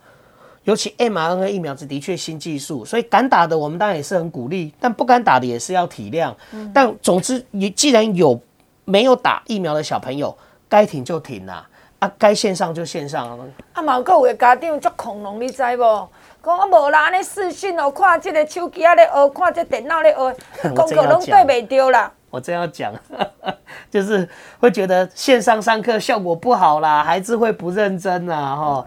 [0.68, 6.30] 尤其 mRNA 疫苗是的确新技术，所以敢打的我们当然也是很鼓励，但不敢打的也是要体谅。
[6.52, 8.38] 嗯、但总之，你既然有
[8.84, 10.36] 没有打疫苗的小朋友，
[10.68, 11.66] 该停就停啦，
[12.00, 13.40] 啊，该线上就线上。
[13.72, 16.08] 啊，嘛有个有的家长足恐龙，你知无？
[16.44, 20.36] 讲啊无啦，安尼视讯哦，看这个手机啊咧学，看这电脑咧学，
[20.76, 22.12] 功课拢对袂着啦。
[22.28, 22.92] 我真要讲，
[23.90, 24.28] 就是
[24.60, 28.86] 会觉得线上上课效果不好啦，孩子会不认真啦，吼。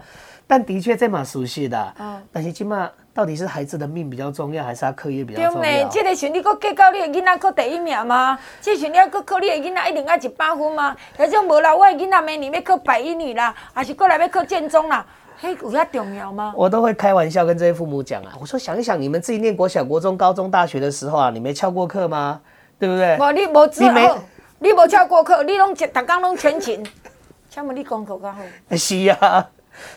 [0.52, 5.60] 但的确这蛮熟悉的，嗯，但是起码到底是孩子的命比较重要，还是他课业比较重要？
[5.62, 8.38] 对呢，这个时候你搁计较你的囡仔考第一名吗？
[8.60, 10.94] 这时候你要搁考你的囡仔一定要一百分吗？
[11.16, 15.06] 还是无啦，我的囡仔明年要考百英语啦，还是过来要考建中啦？
[15.40, 16.52] 嘿，有遐重要吗？
[16.54, 22.42] 我都会开玩笑跟这些父母讲啊，我说想一想，你们自己念国小、国中、高中、大学的时候啊，你没翘过课吗？
[22.78, 23.16] 对不对？
[23.18, 24.14] 我你没你没
[24.58, 26.84] 你没翘过课，你拢全，大家拢全勤，
[27.48, 28.42] 请问你功课较好？
[28.76, 29.48] 是啊。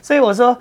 [0.01, 0.57] 所以我说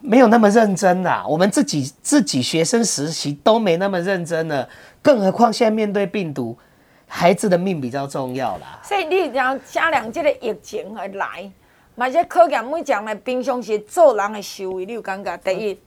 [0.00, 4.68] 没有那么认真啦，我们自己自己学生实习都没那么认真了，
[5.00, 6.58] 更何况现在面对病毒，
[7.06, 8.80] 孩子的命比较重要啦。
[8.82, 11.48] 所以你讲加两这个疫情而来，
[11.94, 15.36] 嘛这考验每讲的平常时做人的修为，你有感觉？
[15.36, 15.78] 第一，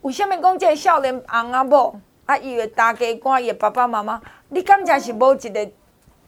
[0.00, 5.70] 为什么讲这个少年翁啊某啊，伊的大家官，伊的爸爸妈妈，你感觉是无一个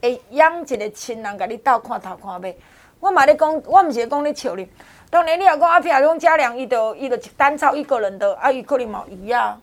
[0.02, 2.58] 会养一个亲人，甲你斗看头看尾？
[3.00, 4.68] 我嘛咧讲，我毋是讲咧笑你。
[5.08, 9.56] 当然你若讲啊，譬如讲嘉良，伊就伊就单操一个人的，啊，伊可能冇伊啊。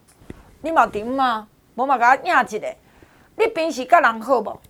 [0.62, 2.74] 你嘛甜嘛，无嘛甲我应一个。
[3.36, 4.60] 你平时甲人好无？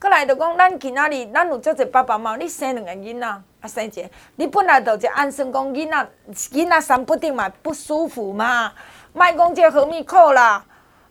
[0.00, 4.02] 过来就讲，咱今仔日咱有遮济爸爸妈妈，你生两个囡仔，啊生一个，
[4.36, 6.08] 你本来就一安算讲囡仔，
[6.52, 8.72] 囡仔生不定嘛不舒服嘛，
[9.12, 10.64] 莫讲这何物苦啦。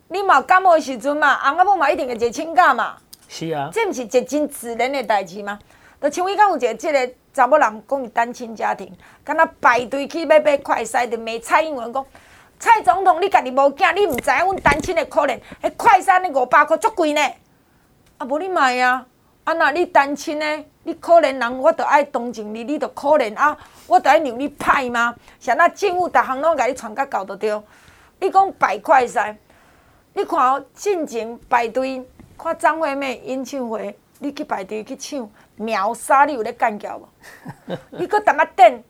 [0.09, 2.97] 你嘛感冒时阵嘛，翁仔某嘛一定会坐请假嘛。
[3.27, 3.69] 是啊。
[3.73, 5.59] 这毋是一真自然的代志吗？
[6.01, 8.91] 就像伊讲有一个即个查某人讲伊单亲家庭，
[9.23, 12.05] 敢若排队去要买快筛，就骂蔡英文讲，
[12.59, 17.21] 蔡总统你家己无囝，你毋知影阮单亲的可怜，迄快筛呢五百块足贵呢。
[18.17, 19.05] 啊，无你买啊！
[19.45, 20.65] 啊，若你单亲呢？
[20.83, 23.55] 你可怜人，我著爱同情你，你著可怜啊！
[23.85, 25.15] 我著爱让你歹吗？
[25.39, 27.63] 像那政府逐项拢甲你传甲到着。
[28.19, 29.35] 你讲排快筛，
[30.13, 32.05] 你看哦，进前排队
[32.37, 37.77] 看张惠妹演唱会，你去排队去抢秒杀，你有咧干叫无？
[37.97, 38.83] 你搁淡仔等，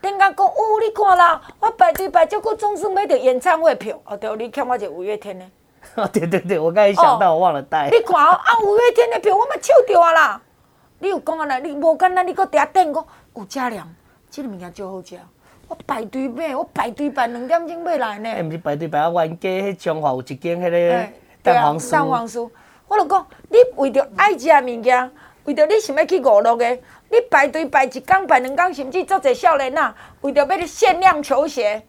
[0.00, 3.98] 等甲讲哦，你看啦，我排队排足久，总算买着演唱会票。
[4.04, 5.50] 哦，对，你欠我一个五月天呢。
[5.96, 7.88] 哦，对对对，我刚才想到，我忘了带。
[7.90, 10.42] 你看哦，啊，五月天的票我嘛抢着啊啦！
[10.98, 13.88] 你有讲啊啦，你无简单，你搁伫遐等讲有遮量，
[14.30, 15.18] 这个物件就好食。
[15.68, 18.30] 我排队买，我排队排两点钟买来呢。
[18.30, 21.08] 诶，毋是排队排啊，冤家迄中华有一间迄个
[21.42, 21.90] 蛋黄酥。
[21.90, 22.50] 蛋黄酥，
[22.88, 25.10] 我就讲，你为着爱食物件，
[25.44, 26.68] 为着你想要去五六个，
[27.10, 31.82] 你排队排一工排两工，甚至足侪少年啊，为着要你限量球鞋，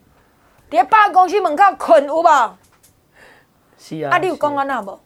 [0.70, 2.58] 伫咧百货公司门口困有无？
[3.76, 4.98] 是啊，啊，你有讲安那无？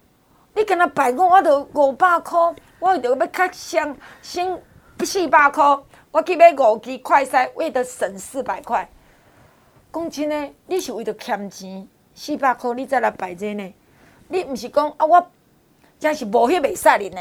[0.55, 4.61] 你敢若排讲，我着五百箍，我为着要较省省
[5.05, 8.89] 四百箍，我去买五支快筛，为着省四百块。
[9.93, 13.75] 讲真诶，你是为着欠钱四百箍，你再来排这呢？
[14.29, 15.31] 你毋是讲啊，我
[15.99, 17.21] 真是无迄袂使哩呢？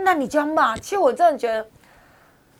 [0.00, 1.66] 那你这样骂，其实我真的觉得，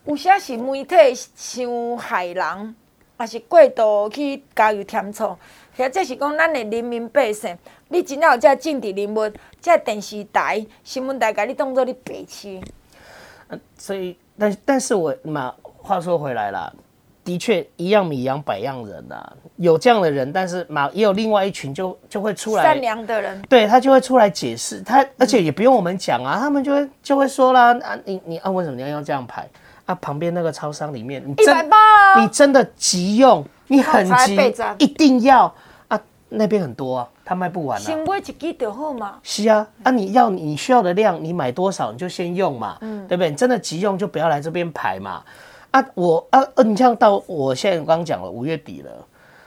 [0.06, 0.96] 有些是媒体
[1.34, 2.74] 伤害人，
[3.16, 5.36] 还是过度去加油添醋。
[5.76, 7.56] 或者是讲咱的人民百姓，
[7.86, 12.60] 你真正有这政治人物，这电视台、新闻台，甲你当做你白痴。
[13.46, 16.72] 嗯，所以，但但是我嘛，话说回来啦，
[17.28, 19.22] 的确一样米养百样人呐，
[19.56, 29.46] 有这样的人，但是嘛，也有另外一群就就会出来善良的人，对他就会出来解释，他而且也不用我们讲啊，他们就会就会说啦啊，你你啊，为什么你要用这样排
[29.84, 29.94] 啊？
[29.96, 34.34] 旁边那个超商里面，你真一百八，你真的急用，你很急，
[34.78, 35.54] 一定要
[35.88, 36.00] 啊。
[36.30, 37.84] 那边很多啊，他卖不完啊。
[37.84, 39.18] 先买一支就好嘛。
[39.22, 43.28] 是啊，啊，你要你需要的量，你买多少你就先用嘛，嗯，对不对？
[43.28, 45.22] 你真的急用就不要来这边排嘛。
[45.78, 48.90] 啊，我啊，你像到我现在刚讲了五月底了，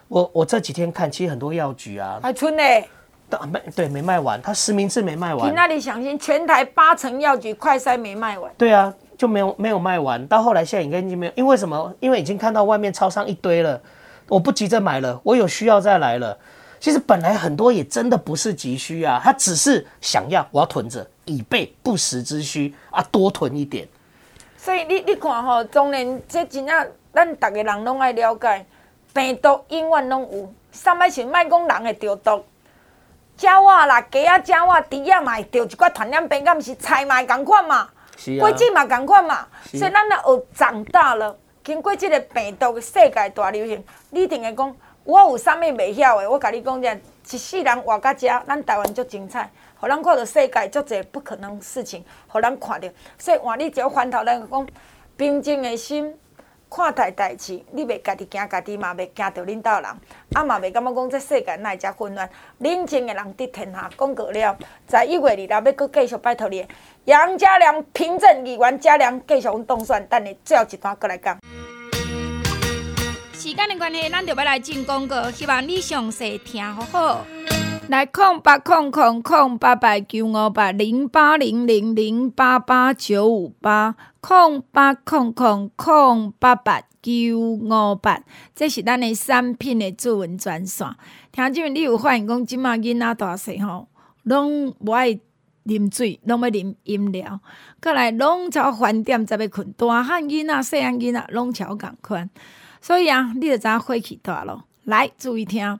[0.07, 2.63] 我我这几天看，其实很多药局啊，还春呢，
[3.29, 5.49] 都没对没卖完，他实名制没卖完。
[5.49, 8.49] 你那里想先全台八成药局快筛没卖完？
[8.57, 11.93] 对啊，就没有没有卖完，到后来现在应该已经没有，因为什么？
[11.99, 13.81] 因为已经看到外面超商一堆了，
[14.29, 16.37] 我不急着买了，我有需要再来了。
[16.79, 23.85] 其实本来很多也真的不是急需啊，他只是想要我要囤着，以备不时之需啊，多囤一点。
[24.63, 28.63] 所以你你看吼，当然这真正，咱逐个人拢爱了解，
[29.11, 32.45] 病毒永远拢有，上摆是莫讲人会着毒，
[33.39, 37.89] 鸟仔啦、鸡仔、鸟仔、猪仔嘛会着一寡传染病，敢毋是菜嘛会共款嘛，
[38.39, 44.75] 果子嘛共款嘛，所以咱若学长大了，经过即个病毒的世界大流行，你一定会讲。
[45.03, 46.95] 我有啥物袂晓的，我甲你讲者，
[47.31, 49.49] 一世人活到遮，咱台湾足精彩，
[49.81, 52.87] 互咱看到世界足侪不可能事情，互咱看到。
[53.17, 54.67] 所以换你只要翻头来讲，
[55.17, 56.15] 平静的心，
[56.69, 59.89] 看待代志，你袂家己惊家己嘛，袂惊着领导人，
[60.33, 62.29] 啊嘛袂感觉讲这世界哪会遮混乱。
[62.59, 63.89] 冷静的人伫天下。
[63.97, 66.63] 讲过了，在一月二日要搁继续拜托你，
[67.05, 71.39] 杨家良平镇议员家良继续当选，等你最后一段过来讲。
[73.33, 77.25] 时间的关系，咱就要来进广告，希望你详细听好好。
[77.87, 88.21] 来空八空空空八八九五八零八零零零八八九五八空八空空空八八九五八，
[88.55, 90.87] 这是咱的产品的作文专线。
[91.31, 93.87] 听众们，你有发现讲，即马囡仔大细吼，
[94.23, 95.19] 拢无爱
[95.65, 97.41] 啉水，拢要啉饮料。
[97.81, 102.29] 过来，拢朝饭店才要困，大汉囡仔、细汉囡仔拢超共款。
[102.79, 104.63] 所以啊，你着知影火气大咯。
[104.83, 105.79] 来，注意听，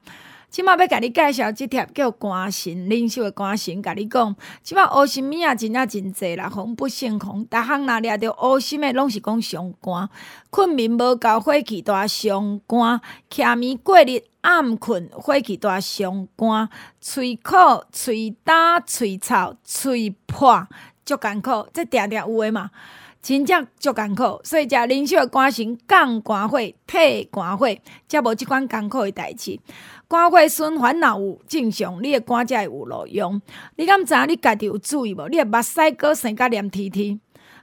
[0.52, 10.10] 即马要甲你介绍即帖叫关心灵修的关心，甲你讲，即马乌心物啊，真正真济啦，防不胜防，逐项若掠着乌心诶，拢是讲伤寒，
[10.50, 13.00] 困眠无够，火气大伤寒，
[13.30, 16.68] 徛眠过日暗困，火气大伤寒，
[17.00, 17.56] 喙苦、
[17.94, 20.68] 喙焦、喙臭、喙破，
[21.06, 22.72] 足艰苦，这定定有诶嘛。
[23.22, 26.58] 真正足艰苦，所以食灵修的肝肾降肝火、
[26.88, 27.68] 退肝火，
[28.10, 29.60] 才无即款艰苦的代志。
[30.12, 33.42] 肝火循环若有正常，你的肝才会有路用。
[33.78, 35.30] 你敢知影你家己有注意无？
[35.30, 37.18] 你的目屎哥生甲黏贴贴，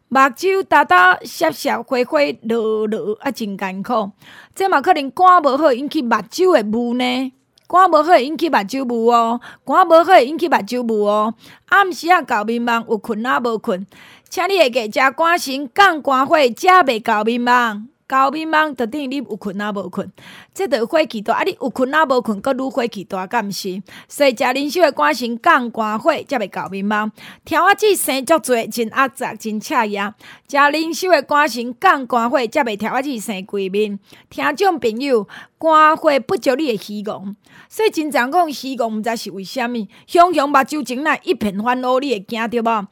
[0.09, 4.13] 目睭焦焦、涩涩、花花、落落，啊，真艰苦。
[4.55, 7.33] 这嘛可能肝无好引起目睭的雾呢？
[7.69, 11.35] 肝无好引起目睭雾哦，肝无好引起目睭雾哦。
[11.67, 13.87] 暗时啊，搞眠梦，有困啊无困。
[14.31, 17.89] 请你会记食肝肾降肝火，才袂搞眠梦。
[18.09, 20.11] 搞迷茫，就等于你有困啊无困，
[20.55, 21.35] 这着火气大。
[21.35, 23.83] 啊，你有困啊无困，阁愈火气大，敢毋是？
[24.09, 27.11] 所以食灵修的肝肾降肝火，才袂搞迷茫。
[27.45, 30.15] 听我即生足济，真压杂，真赤牙。
[30.49, 34.01] 食灵修的肝肾降肝火，才袂听我即生规面。
[34.31, 35.29] 听众朋友，
[35.59, 37.35] 肝火不足，你会虚戆。
[37.69, 39.87] 所以真常讲虚戆，毋知是为虾物？
[40.07, 42.87] 熊熊目睭前来一片烦恼，你会惊着无？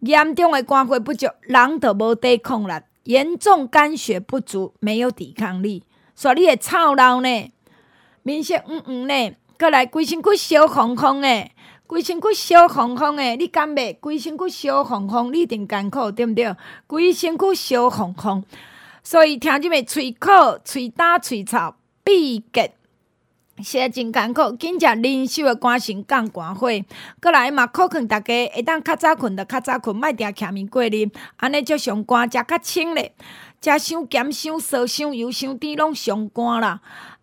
[0.00, 2.74] 严重的肝火不足，人就无抵抗力；
[3.04, 5.82] 严重肝血不足，没有抵抗力，
[6.14, 7.52] 所以你会臭老呢，
[8.22, 11.52] 面色黄黄呢，过来规身躯烧红红诶，
[11.86, 13.96] 规身躯烧红红诶，你敢袂？
[13.98, 16.54] 规身躯烧红红，你一定艰苦，对毋对？
[16.86, 18.44] 规身躯烧红红，
[19.02, 21.74] 所以听即个喙口、喙焦、喙臭、
[22.04, 22.74] 闭结。
[23.62, 26.68] 是啊真艰苦，紧食灵修的肝心降肝火，
[27.20, 33.14] 过来嘛，靠劝大家会当较早困就较早困，莫定徛面过日，安尼就上肝，食较清咧，
[33.60, 36.80] 食伤咸、伤涩、伤油、伤甜，拢上肝啦。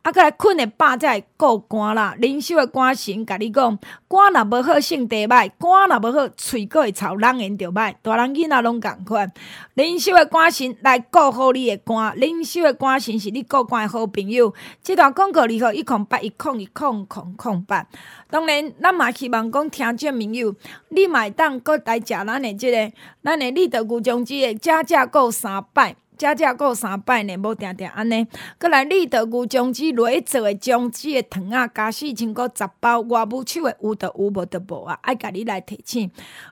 [0.08, 2.16] 啊，阁来困的饱才会顾肝啦。
[2.18, 3.78] 灵修的肝肾，甲你讲，
[4.08, 7.94] 肝若无好，性地歹；肝若无好，喙阁会臭，人缘着歹。
[8.02, 9.30] 大人囡仔拢共款。
[9.74, 14.54] 灵修的肝肾来顾好你的肝，灵修的肝肾是你顾肝的好朋友。
[14.82, 17.86] 这段广告里头一空八一空一空空空八。
[18.30, 20.56] 当然，咱嘛希望讲听众朋友，
[20.88, 25.98] 你嘛会当阁来食咱的这个，咱的立德菇种子的加价购三摆。
[26.18, 28.26] 加加过三摆呢，无定定安尼。
[28.58, 36.10] 阁来立德菇种子落去做诶种子诶糖啊，加四千个十包，外母手诶有得有，无得无啊，爱甲你来提醒。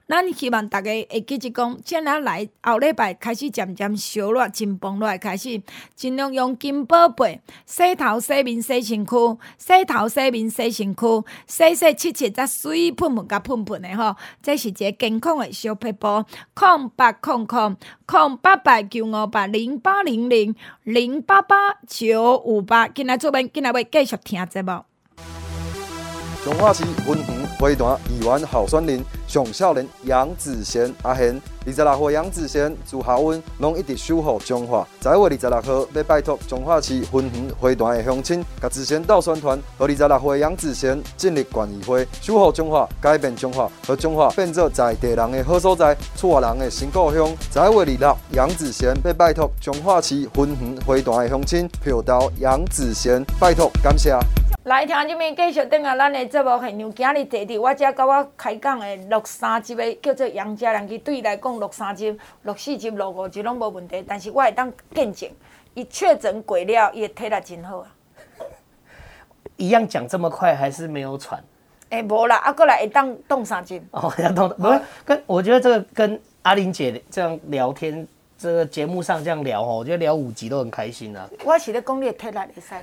[0.07, 5.61] 咱希望大家会记住讲，将来来后礼拜开始渐渐烧热，真崩落来开始，
[5.95, 11.05] 尽量用金宝贝洗头洗面洗身躯，洗头洗面洗身躯，
[11.47, 16.23] 洗洗切切再水喷喷甲喷喷诶吼，这是一个健康诶小撇步。
[16.53, 20.53] 空八空空空八八九五八零八零零
[20.83, 21.55] 零八八
[21.87, 24.83] 九五八，今来做伴，今来要继续听节目。
[26.43, 34.87] 彰化市文湖花坛议员候选人，上少年杨子贤阿贤，二十六岁杨子贤住校温，拢一直守护中华。
[35.01, 47.27] 十一月二十六号要拜托彰化市文湖花坛的乡亲，甲子贤到宣传，和二十六岁杨子贤建立关系会，守护中华，改变中华，和中华变做在地人的好所在，厝外人的新故乡。
[47.51, 54.15] 十一月二十六，杨子贤要拜托彰化市文湖花坛的乡亲，票到杨子贤拜托，感谢。
[54.65, 64.03] 来听这边继续等下咱的节目现场，今日坐伫我遮甲我开讲的六三集的叫做杨家良，伊对伊来讲六三集、六四集、六五集拢无问题。
[64.05, 65.29] 但是我会当见证，
[65.73, 67.87] 伊确诊过了，伊的体力真好啊。
[69.55, 71.41] 一样讲这么快，还是没有喘？
[71.89, 73.81] 哎、欸，无啦，啊，过来会当动三集。
[73.91, 78.05] 哦，要动，不是跟我觉得这个跟阿玲姐这样聊天，
[78.37, 81.25] 这个节目上这样聊哦，我觉得聊五集都很开心啊。
[81.45, 82.81] 我是咧讲你的体力的噻。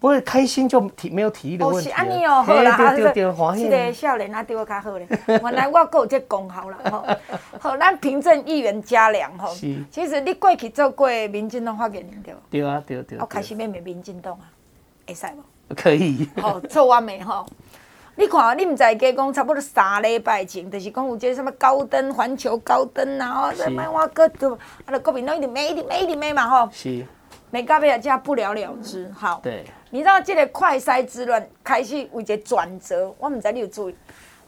[0.00, 1.90] 不会开心就体没有体力的问题。
[1.90, 5.06] 哦，是安尼哦，好啦，啊，这个少年啊，对我较好咧。
[5.26, 7.04] 原来我还有这功效啦，吼。
[7.58, 9.52] 好，咱平镇议员嘉良吼。
[9.54, 9.84] 是。
[9.90, 12.40] 其实你过去做过民进党发言人对不？
[12.50, 13.18] 对啊，对对。
[13.18, 14.46] 我开始要骂民进党啊，
[15.06, 15.74] 会使无？
[15.74, 16.28] 可以。
[16.40, 17.44] 好，做完没吼？
[18.14, 26.68] 你看，你唔知加讲差不多三礼拜前，就是讲有这什么高登环球高登啊，哦，什么我搁都，啊，个国民党一直骂，一直骂，一直骂嘛吼。
[26.72, 27.04] 是。
[27.50, 29.10] 没到尾啊，不了了之。
[29.16, 29.40] 好。
[29.42, 29.64] 对。
[29.90, 33.96] 你知道这个快筛之乱开始有一个转折，我唔知你有注意。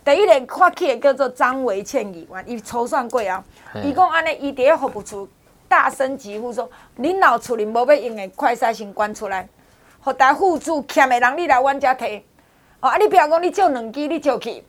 [0.05, 3.43] 第一个发起的叫做张维倩议员，伊抽算过啊。
[3.83, 5.27] 伊讲安尼，伊伫咧服务处
[5.67, 9.49] 大声疾呼说：“恁老厝里无要用的快筛先关出来，
[10.01, 12.21] 互大家户主欠的人你来阮遮摕。
[12.81, 14.65] 哦，啊，你不要讲你借两支，你借去。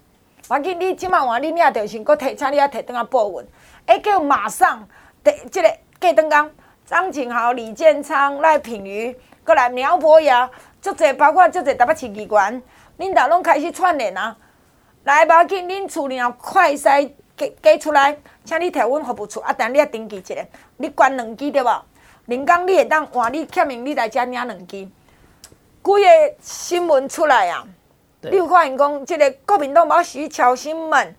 [0.48, 3.46] 我紧你即满换你俩就先搁摕，请你啊摕等下报文。
[3.88, 4.88] 哎，叫马上
[5.22, 5.70] 第这个
[6.00, 6.52] 过当讲，
[6.86, 9.14] 张景豪、李建昌、赖品妤。
[9.46, 10.50] 过来苗博雅，
[10.82, 12.62] 足侪包括足侪台北市议员，
[12.98, 14.36] 领导拢开始串联啊！
[15.04, 18.16] 来，无要紧，恁厝里后快筛寄寄出来，
[18.46, 20.36] 请你摕阮服务处啊，但你啊登记一下，
[20.78, 21.86] 你关两支对无？
[22.26, 24.68] 林工，你会当换你签名，你来遮领两支。
[24.68, 24.92] 几
[25.84, 26.08] 个
[26.40, 27.66] 新闻出来啊！
[28.22, 31.16] 对你有发现讲，即个国民党冇许巧芯们、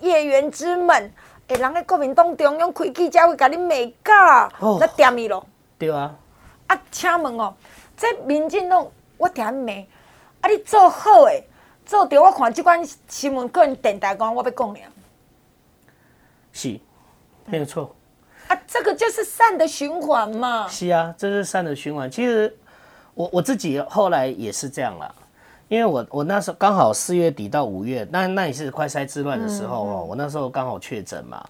[0.00, 1.12] 叶元之们。
[1.48, 4.48] 诶，人家国民党中央开记者会，甲你骂假，
[4.78, 5.44] 那点伊咯。
[5.76, 6.14] 对啊。
[6.68, 7.52] 啊，请问哦，
[7.96, 9.72] 这民进党我点骂，
[10.40, 11.42] 啊，你做好诶，
[11.84, 14.80] 做着我看这款新闻，个人电台讲我要讲了。
[16.52, 16.78] 是，
[17.46, 17.94] 没有错。
[18.46, 20.68] 啊，这个就是善的循环嘛。
[20.68, 22.10] 是啊，这是善的循环。
[22.10, 22.56] 其实
[23.14, 25.14] 我我自己后来也是这样啦。
[25.68, 31.46] 因为我我那时候刚好四月底到五月，那那也是快塞之乱的时候哦，我那时候刚好确诊嘛。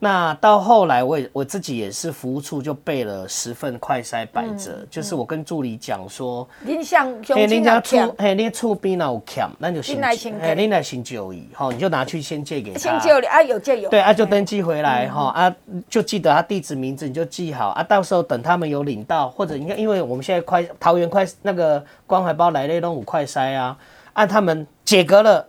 [0.00, 10.00] 那到后来，我也我自己也是服务处就备了十份快筛摆着，嗯嗯、就是我跟助理讲说，您想，嘿，您家处，嘿，您厝边那有欠，那就先，
[10.40, 15.56] 哎，您来先就医，好，你就拿去先借给他，先借你啊，有借有，对啊，就登记回来哈、嗯、啊，
[15.88, 23.76] 就记得他地址名字，你就记好啊，到时候等他们有领到，或者你看，因为我们现在快桃园快那个关怀包来类都有快筛啊，
[24.12, 25.48] 按他们解隔了。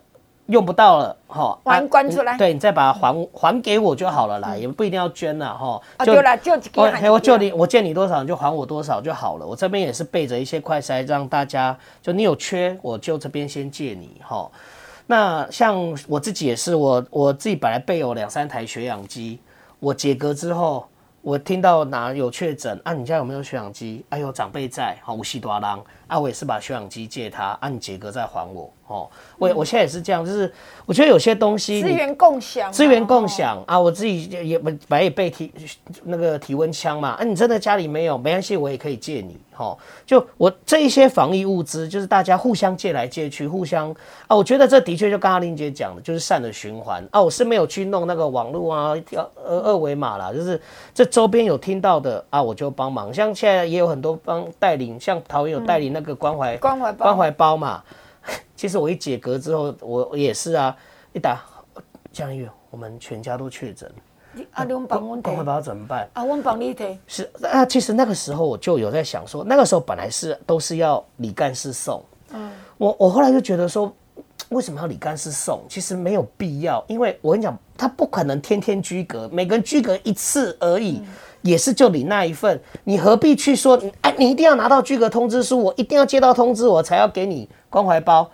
[0.50, 5.80] 用不到了，哈，还关出来，对，你再把它还还给我就好了啦，也不一定要捐了，哈。
[6.04, 9.46] 就了，就我我就你我借你多少你就还我多少就好了。
[9.46, 14.50] 我这边也是备着一些快筛，让大家就你有缺，我就这边先借你，哈。
[15.06, 19.38] 那像我自己也是，我我自己本来备有两三台血氧机，
[19.78, 20.86] 我解隔之后。
[21.22, 22.94] 我听到哪有确诊啊？
[22.94, 24.02] 你家有没有血氧机？
[24.08, 25.78] 哎呦，长辈在，好，无锡多郎
[26.10, 29.08] 啊，我也是把血氧机借他，啊，你解隔再还我，哦，
[29.38, 30.52] 我我现在也是这样，就是
[30.84, 35.52] 我觉得有些东西资源共享，资源共享啊，我自己也本来也备体
[36.02, 39.38] 那个体温枪嘛，啊，你真的家里没有，没关系，我也可以借你。
[39.56, 43.94] 哦，就我这一些防疫物资，就是大家互相借来借去，互相
[44.26, 47.20] 啊，我觉得这的确就刚刚玲姐讲的，就是善的循环啊。
[47.20, 48.94] 我是没有去弄那个网络啊，
[49.36, 50.58] 二二维码啦，就是
[50.94, 53.12] 这周边有听到的啊，我就帮忙。
[53.12, 57.82] 像现在也有很多帮带领，像桃园有带领那个关怀、嗯、关怀包关怀包嘛。
[58.54, 60.76] 其实我一解隔之后，我也是啊，
[61.12, 61.42] 一打
[62.12, 63.90] 江玉，我们全家都确诊。
[64.52, 66.08] 啊，你帮我关怀包怎么办？
[66.12, 66.98] 啊，我帮你提。
[67.06, 72.04] 是啊，其实那个时候我就有在想说，那个时候本来是都是要李干事送。
[72.32, 73.92] 嗯，我我后来就觉得说，
[74.50, 75.62] 为什么要李干事送？
[75.68, 81.02] 其实没有必要，因为我跟你讲，他不可能天天居隔，每个人居隔一次而已，
[81.42, 83.80] 也是就你那一份，你何必去说？
[84.02, 88.28] 哎，你一定要拿到居格通知书，我一定要接到通知，我才要给你关怀包。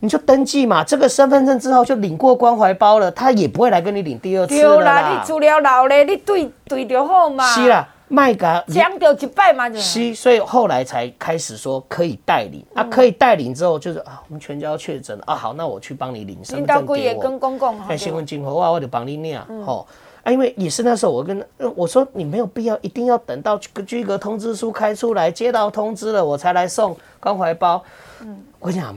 [0.00, 5.14] 你就登记嘛，这个身份证之后就领过关怀包了，他也不会来跟你领第二次了啦。
[5.14, 7.46] 你资料老嘞，你对对就好嘛。
[7.46, 9.72] 是啦，卖个讲到一摆嘛。
[9.72, 16.96] 是，所以后来才开始说可以代领、嗯、啊，可以代领之后就是啊，我们全家要确诊啊，好，那我去帮你领身份证给我。
[16.98, 19.86] 也跟公公哎，新闻今后啊，我就帮你领、嗯、哦。
[20.24, 21.46] 啊，因为也是那时候我跟
[21.76, 27.84] 我说，你没有必要一定要等到居格通知书开出来，接到通知了我才来送关怀包。
[28.22, 28.96] 嗯，我跟你讲，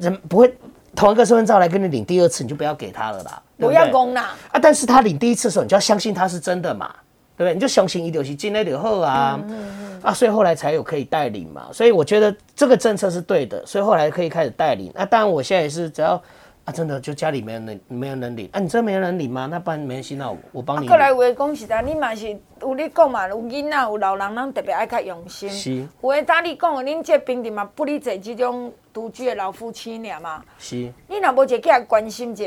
[0.00, 0.52] 人不会
[0.96, 3.40] 同一个身份证来跟你领第二次，你就不要给他了啦。
[3.56, 4.58] 不要供啦啊！
[4.60, 6.92] 但是他领第一次的时候，你就要相信他是真的嘛，
[7.36, 7.54] 对不对？
[7.54, 9.38] 你就相信一流是进来就好啊。
[9.40, 11.68] 嗯嗯嗯啊，所以后来才有可以代领嘛。
[11.72, 14.90] 所以我觉得这个政策是对的，所以后来可以开始代领。
[14.92, 16.20] 那、啊、当然，我现在也是只要。
[16.64, 18.58] 啊，真的就家里没人领，没有人领啊！
[18.58, 19.46] 你真没人领吗？
[19.50, 20.88] 那不然没关系，那我我帮你。
[20.88, 25.50] 过来话讲实在，你嘛是有你讲嘛，有囡仔有老人，咱特别爱较用心。
[25.50, 25.86] 是。
[26.00, 30.42] 有诶，当你讲的，恁这平地嘛，不哩坐这种独居的老夫妻俩嘛。
[30.58, 30.76] 是。
[31.06, 32.42] 你若无一个来关心者，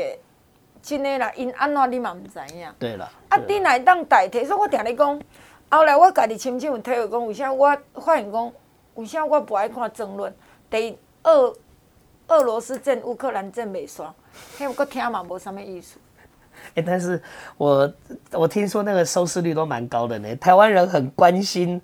[0.82, 2.68] 真诶啦，因安怎你嘛毋知影。
[2.76, 3.08] 对啦。
[3.28, 5.22] 啊，你来当代替，所以我听你讲，
[5.70, 8.52] 后来我家己亲身有体会讲，为啥我发现讲，
[8.94, 10.34] 为啥我不爱看争论？
[10.68, 11.54] 第二。
[12.28, 14.14] 俄罗斯战乌克兰战未爽，
[14.58, 15.98] 嘿，我听嘛无什么意思。
[16.74, 17.20] 哎， 但是
[17.56, 17.90] 我
[18.32, 20.36] 我听说那个收视率都蛮高的呢。
[20.36, 21.80] 台湾人很关心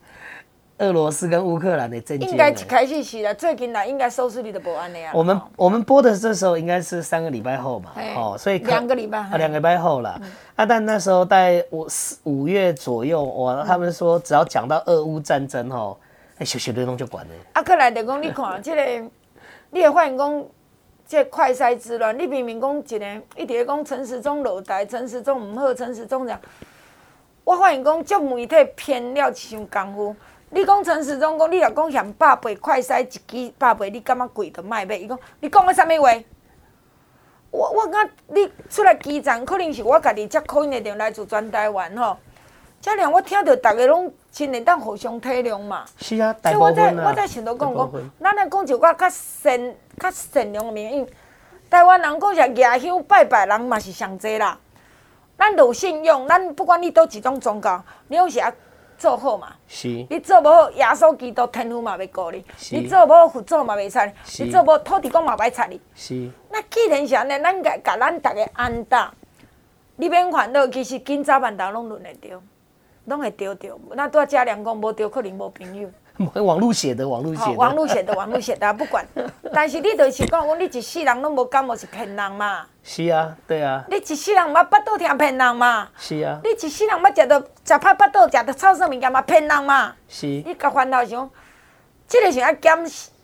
[0.79, 2.29] 俄罗斯跟乌克兰的战争。
[2.29, 5.13] 应该一开始是啦，最近来应该收视率都不安的呀。
[5.15, 10.21] 我们我们播的这时候应该是三个礼拜后嘛，哦，所以两个礼拜啊，两个礼拜后了。
[10.57, 15.97] 啊，但那时候在五四五月左右，我他们说只要讲到俄乌战争哦，
[16.37, 17.33] 哎，小小的东就管了。
[17.55, 19.11] 啊，克来就讲你看这个。
[19.75, 20.45] 你会发现讲，
[21.05, 26.41] 这快筛之乱，你明明讲一个，一直讲陈时中落台，陈时中唔好，陈时中这样。
[27.43, 30.17] 我发现讲，这媒体偏了伤功夫。
[30.51, 34.95] 你讲陈时中讲，你若讲嫌百倍快筛一支百倍，你感觉贵就卖买。
[34.95, 36.23] 伊讲，你讲个啥物话？
[37.51, 42.17] 我我讲你出来基层，可能是我家己接 call in 的电来自全台湾吼。
[42.85, 45.87] 这样我听到大家拢真会当互相体谅嘛。
[45.97, 46.75] 是啊，大部分啊。
[46.75, 51.07] 所以我在我在想到讲讲，咱来讲一寡较善较善良的名义。
[51.71, 54.59] 台湾人讲是牙香拜拜人嘛是上济啦。
[55.39, 58.53] 咱有信用，咱不管你倒一种宗教，你拢是啊
[58.99, 59.55] 做好嘛。
[59.67, 59.89] 是。
[60.11, 62.45] 你做无好，耶稣基督天父嘛袂顾你。
[62.59, 62.77] 是。
[62.77, 64.45] 你做无好，佛祖嘛袂睬你。
[64.45, 65.81] 你做无好，土地公嘛袂睬你。
[65.95, 66.31] 是。
[66.51, 69.11] 那既然是安尼，咱甲甲咱逐个安踏。
[69.97, 72.43] 你免烦恼，其实今早晚头拢轮会着，
[73.07, 73.79] 拢会着着。
[73.93, 75.89] 那拄仔嘉良讲无着，可能无朋友。
[76.45, 79.05] 网络写的，网络写的，网络写的，网络写的，不管。
[79.53, 82.65] 但是你就是讲，讲你一世人拢无感冒是骗人嘛？
[82.85, 83.85] 是啊，对啊。
[83.91, 85.89] 你一世人捌巴肚疼骗人嘛？
[85.99, 86.39] 是啊。
[86.45, 89.93] 你一世人捌食到食歹巴肚，食到臭酸物件嘛骗人嘛？
[90.09, 90.27] 是。
[90.27, 91.29] 你甲烦恼想，
[92.07, 92.79] 即个是爱检，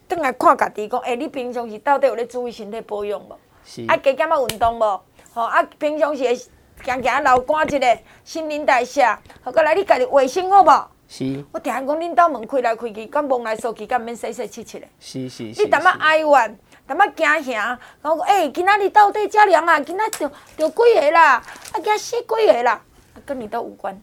[0.08, 3.36] 转来看家己讲，哎，你平常时到底有咧注意身体保养无？
[3.64, 3.84] 是。
[3.86, 5.00] 爱加减啊运动无？
[5.32, 6.36] 吼，啊，平常时会
[6.84, 9.04] 行行流汗一下，新陈代谢，
[9.42, 10.88] 好过来你家己卫生好无？
[11.08, 14.86] 是，我听讲恁兜门开来开去，敢摸来扫去，敢免洗洗切切的。
[15.00, 15.42] 是是。
[15.42, 22.80] 你淡仔哀怨，淡仔惊吓，讲诶，今仔日到底遮凉啊，今仔着着几个啦，啊惊死几个啦，
[23.26, 24.00] 跟你都无关。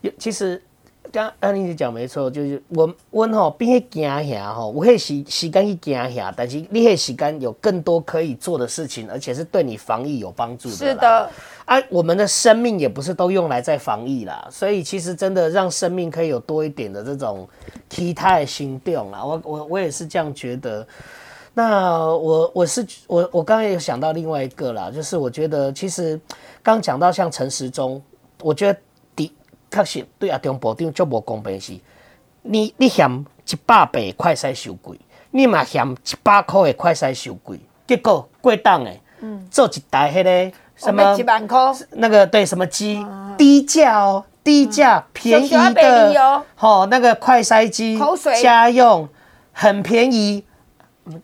[0.00, 0.62] 有其实，
[1.12, 10.74] 刚安妮讲没错，就是我我吼变去惊遐吼，有迄时时间去惊遐，但是你迄时间有更多可以做的事情，而且是对你防疫有帮助的。
[10.74, 11.30] 是的。
[11.64, 17.48] 啊，我们的生命也不是都用来在防疫啦，所以其实真的让生命可以有多一点的这种
[17.88, 20.86] 体态行动啊，我我我也是这样觉得。
[21.52, 26.18] 那我我是我我刚刚有想到另外一个啦，就是我觉得其实
[26.62, 28.00] 刚讲到像陈时中，
[28.40, 28.80] 我觉得的
[29.70, 31.78] 确实对阿，中部长足无公平是，
[32.42, 33.08] 你你嫌
[33.46, 34.98] 一百八快筛收贵，
[35.30, 38.90] 你嘛嫌一百块的快筛收贵，结果过档的，
[39.20, 40.56] 嗯，做一台迄个。
[40.80, 41.58] 什么一万块？
[41.90, 43.04] 那个对什么机
[43.36, 48.00] 低价哦，低价便宜的，好那个快筛机，
[48.42, 49.06] 家用
[49.52, 50.42] 很便宜，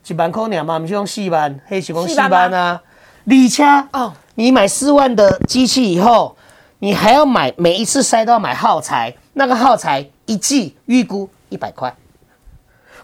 [0.06, 2.82] 一万块两嘛，不是用四万，迄是用四万啊。
[3.24, 6.36] 而且哦，你买四万的机器以后，
[6.78, 11.94] 你还要买每一次筛都要买耗材，那个耗材一季预估一百块。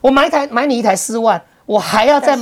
[0.00, 2.36] 我买一台买你一台四万，我还要再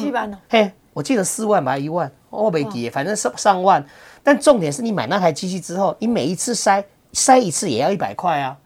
[0.48, 2.10] 嘿，我记得四万买一万。
[2.30, 3.84] 我没记，反正上上万，
[4.22, 8.56] 但重点是你买那台机器之后，你每一次筛筛一次也要一百块啊！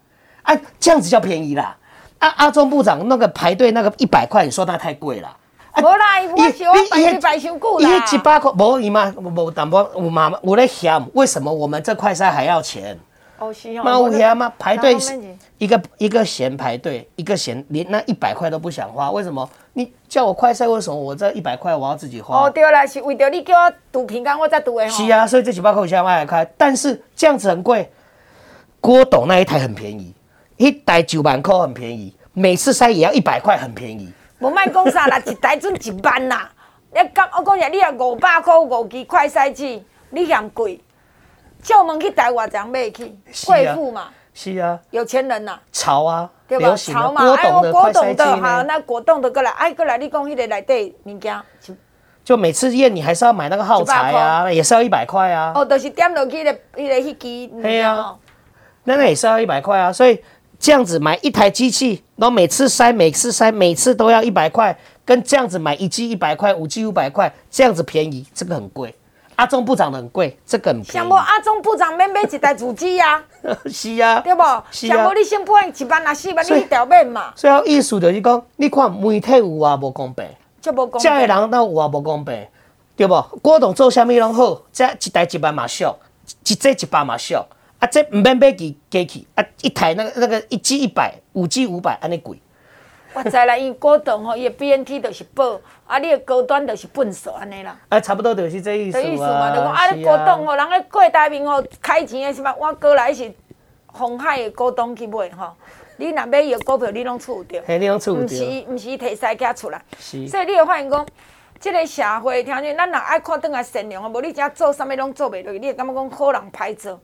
[0.43, 1.75] 啊，这样子叫便宜啦！
[2.19, 5.35] 啊，阿中部长那个排队那个一百块，你说那太贵了？
[5.77, 7.89] 无啦， 我喜欢排你排上久啦。
[7.89, 12.97] 伊一百块，无伊嘛，无淡薄，有嘛，我在想，为什么我们这快筛还要钱？
[13.37, 13.83] 哦，是哦。
[13.83, 14.51] 嘛有嫌吗？
[14.57, 14.95] 排队
[15.57, 19.47] 一个一个嫌排队，一个嫌连那一百块都不想花，为什么？
[19.73, 22.45] 你叫我快筛，为什么我这一百块我要自己花？
[22.45, 24.89] 哦，对啦，是为着你叫我赌平安，我再赌的。
[24.89, 27.91] 是啊，所以这几百块我现在卖来开，但是这样子很贵。
[28.79, 30.13] 郭董那一台很便宜，
[30.57, 34.13] 一台九万块很便宜，每次筛也要一百块，很便宜。
[34.39, 36.49] 我卖讲啥啦，一台准一万啦。
[36.91, 40.81] 你讲我讲下，你要五百块五支快筛机，你嫌贵？
[41.61, 43.17] 叫我们去台湾怎买去？
[43.45, 44.09] 贵妇嘛。
[44.33, 46.75] 是啊，有钱人呐、啊，潮啊，对吧？
[46.75, 51.41] 潮嘛，哎，我果冻的哈，那果冻的过来，哎，过来，你讲迄个内底物件，
[52.21, 55.53] 就每次验你还是要买那个耗材啊，也是要一百块啊。
[55.55, 58.13] 哦，就是点落去的，迄个迄支，对啊，
[58.83, 60.21] 那那也是要一百块啊，所以
[60.65, 68.95] 这样子买一台机器，然后每次塞，每次塞，每次都要一百块，跟这样子买一 G 一百块，五 G 五百块，这样子便宜，这个很贵。
[69.35, 70.91] 阿中部长的很贵，这个很便宜。
[70.93, 73.23] 想不阿中部长免买一台主机呀？
[73.69, 74.41] 是啊，对不？
[74.71, 77.31] 想不你先不一万啊四万，你一条免嘛？
[77.35, 80.25] 所以意思就是讲，你看媒体有啊无公平，
[80.59, 81.01] 就无公平。
[81.01, 82.43] 这样的人那有啊无公平，
[82.95, 83.21] 对不？
[83.43, 85.95] 郭董做啥物拢好，这一台一万嘛俗，
[86.47, 87.35] 一这一百嘛俗，
[87.85, 92.41] 啊这唔免买机机器，啊一台那个那个一 G 一百，五 G 五百，安尼贵。
[93.13, 97.77] 我知啦，因高档吼，伊的 BNT 就是宝，啊，你的高端就是笨手安尼啦。
[97.89, 99.01] 啊，差不多就是这意思。
[99.01, 103.31] 这意思嘛，就讲啊，你高档吼，人咧过台面吼，开钱的是嘛，我过来是
[103.85, 105.53] 红海的高档去买吼。
[105.97, 107.63] 你若买伊的股票，你拢厝有着。
[107.65, 108.25] 嘿，你拢厝有着。
[108.25, 109.81] 毋是，毋是摕西家出来。
[109.99, 110.27] 是。
[110.27, 111.05] 所以你会发现讲，
[111.59, 116.99] 即个社会条件，咱若爱看转来善良啊，无你只做啥物拢做袂落去，你会感觉讲好人歹做，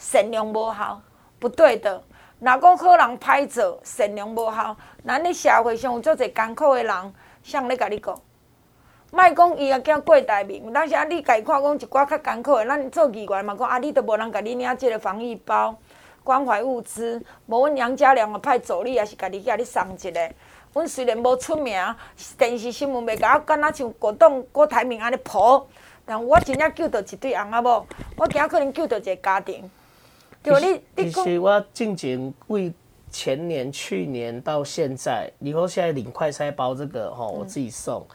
[0.00, 0.98] 善良无效，
[1.38, 2.02] 不对的。
[2.38, 4.74] 若讲好人歹做，善良无效，
[5.06, 8.18] 咱咧社会上有足侪艰苦诶人，谁咧甲你讲？
[9.12, 15.76] 莫讲伊也惊过台面，有当时啊，你家看讲一寡较艰苦诶，咱做议员嘛讲啊，你都无人甲你领即个防疫包、
[16.24, 20.32] 关怀物资，无阮娘家良啊派助理也是甲你甲你送一个。
[20.72, 21.78] 阮虽然无出名，
[22.38, 25.66] 电视新闻袂甲我敢若像国栋郭台铭安尼抱，
[26.06, 27.86] 但我真正救着一对翁仔某，
[28.16, 29.70] 我惊可能救着一个家庭。
[30.42, 32.72] 对，你你其实我进前为
[33.10, 38.06] 前年、去年到现在，你说现在领快筛包这个哈，我自己送。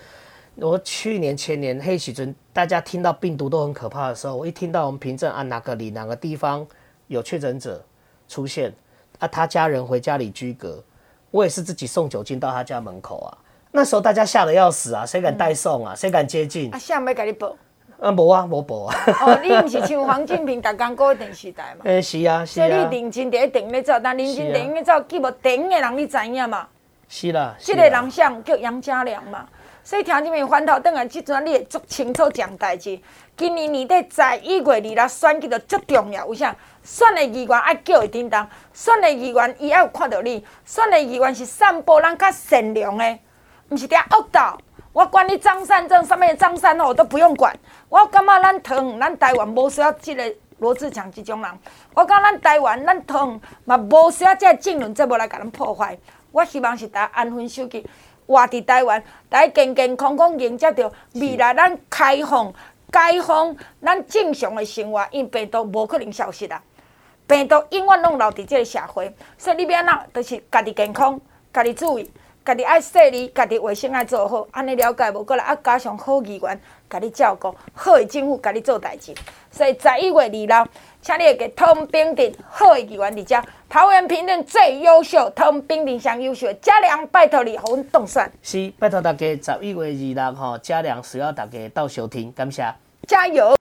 [0.55, 6.65] 嗯、我去年、前年黑时阵，大家听到病毒都很可怕的时候，我一听到我们平镇啊哪个里哪个地方
[7.07, 7.83] 有确诊者
[8.27, 8.73] 出现，
[9.19, 10.83] 啊他家人回家里居隔，
[11.29, 13.37] 我也是自己送酒精到他家门口啊。
[13.71, 15.93] 那时候大家吓得要死啊，谁敢代送啊？
[15.93, 16.73] 谁、嗯、敢接近？
[16.73, 17.55] 啊，下没给你报？
[17.99, 18.95] 啊，无啊，无报啊。
[19.25, 21.81] 哦，你毋是像黄进平，逐工过电视台嘛？
[21.85, 22.67] 诶， 是啊，是啊。
[22.67, 26.67] 所以你认真伫咧电影咧走，但认真电影咧走，记无电影诶人你知影嘛？
[27.07, 27.55] 是啦。
[27.59, 29.45] 即个人像叫杨家良嘛？
[29.83, 32.99] 所以听你们翻头转来，即阵你会足清楚一件代志。
[33.37, 36.55] 今年年底在一月二日选举就足重要，为啥？
[36.83, 43.19] 选的议员爱叫伊叮当，选的议员伊爱有看到你，选的议员是散播咱较善良的，
[43.69, 44.39] 毋是遐恶斗。
[44.93, 47.53] 我管你张善政什么张善哦，我都不用管。
[47.89, 51.51] 我感觉咱桃园咱台湾无需要即个罗志强即种人。
[51.93, 55.97] 我感觉咱台湾咱桃园嘛无需要即个政论节目来甲咱破坏。
[56.31, 57.85] 我希望是大家安分守己。
[58.27, 62.51] 活伫台湾，大家健健康康迎接着未来，咱开放、
[62.91, 66.59] 解放，咱正常的生活，因病毒无可能消失啦。
[67.27, 71.21] 病毒永远拢留伫即个社会，所以你要安怎，就是家己健康，
[71.53, 72.11] 家己注意，
[72.45, 75.23] 家己爱说你，家己卫生爱做好，安尼了解无？
[75.23, 79.15] 过来啊，加上好议员，家己照顾，好的政府家己做代志。
[79.49, 80.69] 所以十一月二日，
[81.01, 83.41] 请你会给桃园平镇好的议员伫遮。
[83.67, 88.31] 桃园评论最优秀，桃园平镇上优秀，嘉良拜托你，互阮动算。
[88.43, 92.63] 是，拜托大家十一月二日吼，嘉良需要大家到收听，感谢。
[93.07, 93.57] 加油！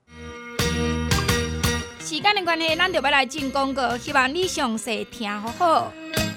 [2.01, 5.93] 时间的关系，咱就要来进广告，希望你详细听好好。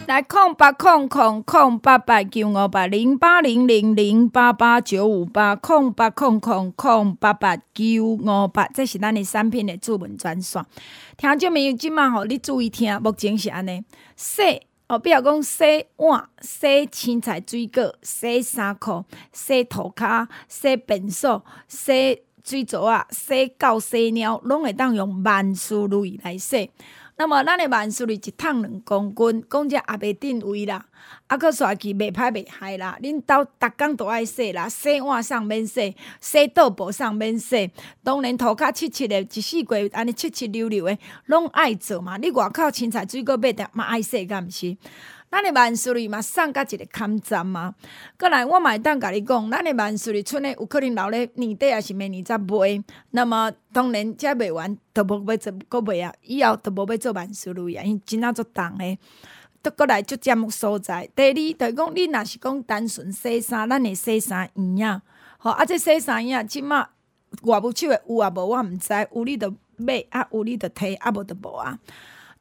[0.07, 10.65] 来，空八空空空八八九五八零八零零零八八九五八空八空空空八八九五八，这是咱的产品的主文专线。
[11.17, 13.83] 听众朋友，今麦吼，你注意听，目前是安尼
[14.15, 19.03] 洗哦，比如讲洗碗、洗青菜水果、洗衫裤、
[19.33, 26.71] 洗涂骹、洗便所、洗水槽啊、洗狗、洗猫，拢会当用万事如意来洗。
[27.19, 30.85] 那么，咱的万事里一桶两公斤，讲者也袂定位啦，
[31.25, 32.95] 啊，搁刷去袂歹袂害啦。
[33.01, 37.71] 恁兜逐工都爱洗啦，洗碗上免洗，洗桌布上免洗，
[38.03, 40.95] 当然涂骹七七的，一四季安尼七七溜溜的，
[41.25, 42.17] 拢爱做嘛。
[42.17, 44.77] 你外口青菜水果买的嘛爱洗，敢毋是？
[45.29, 47.75] 咱的万事如意嘛送甲一个坎站嘛。
[48.17, 52.47] 过来，我嘛会当甲你讲，咱的万事如意剩的有可能留咧年底，还是明年才卖。
[53.11, 56.13] 那么当然，才卖完，都无要做，阁卖啊！
[56.21, 58.97] 以后都无要做万事如意啊，因真啊足重诶。
[59.61, 61.09] 都过来足占所在。
[61.13, 65.01] 第二，就是讲你若是讲单纯洗衫，咱的洗衫液啊，
[65.39, 66.87] 吼啊，这洗衫液即马
[67.41, 68.45] 外务手诶有啊无？
[68.45, 71.77] 我毋知有你着买，啊有你着摕，啊无着无啊。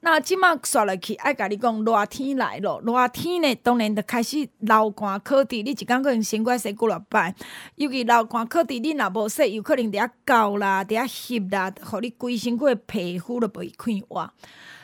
[0.01, 5.63] 那即马刷落去，爱甲你讲热天来咯，热天呢，当然就开始流汗、可滴。
[5.63, 7.35] 你一工可能先过洗几落摆，
[7.75, 14.31] 尤其流汗、可滴，你若无洗，有可能伫遐搞啦，伫遐翕啦，互你规身躯皮肤都袂快活。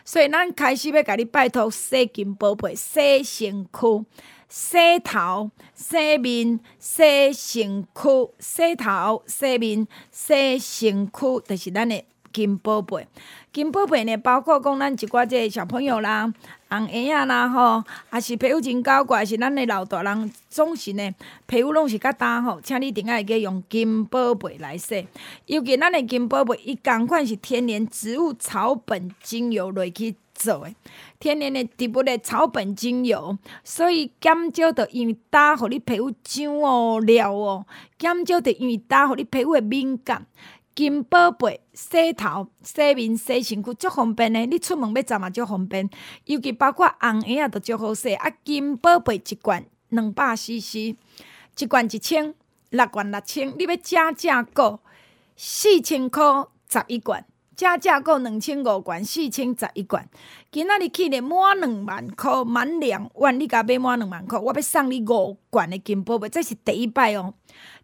[0.04, 4.04] 所以咱开始要甲你拜托洗金宝贝、洗身躯、
[4.48, 12.02] 洗头、洗面、洗身躯、洗头、洗面、洗身躯，就是咱的
[12.32, 13.06] 金宝贝。
[13.52, 16.32] 金宝贝呢，包括讲咱一寡这小朋友啦、
[16.70, 21.14] 红婴仔啦吼，还是皮肤真搞怪，是咱的老大人总是呢
[21.46, 25.06] 皮肤拢是较干吼，请你一定爱记用金宝贝来洗。
[25.46, 30.74] 尤其咱的金宝贝，伊共款是天然植物草本精油落去做诶，
[31.20, 36.10] 天然的植物的草本精油，所以减少着因为干，互你皮肤
[36.40, 37.66] 痒哦、了哦，
[37.98, 40.26] 减少着因为干，互你皮肤的敏感。
[40.74, 45.88] 金宝贝洗头、洗面、洗身躯足方便的，你出门要怎嘛足方便。
[46.24, 48.14] 尤其包括红婴仔都足好洗。
[48.14, 50.96] 啊，金宝贝一罐两百 CC，
[51.58, 52.34] 一罐一千，
[52.70, 53.52] 六罐六千。
[53.58, 54.80] 你要加价购
[55.36, 56.22] 四千块
[56.68, 60.08] 十一罐，加价购两千五罐四千十一罐。
[60.50, 67.34] 今仔日去咧满两万块，满两万你甲买满两万块，我要送你五罐的金宝贝，这是第一摆哦。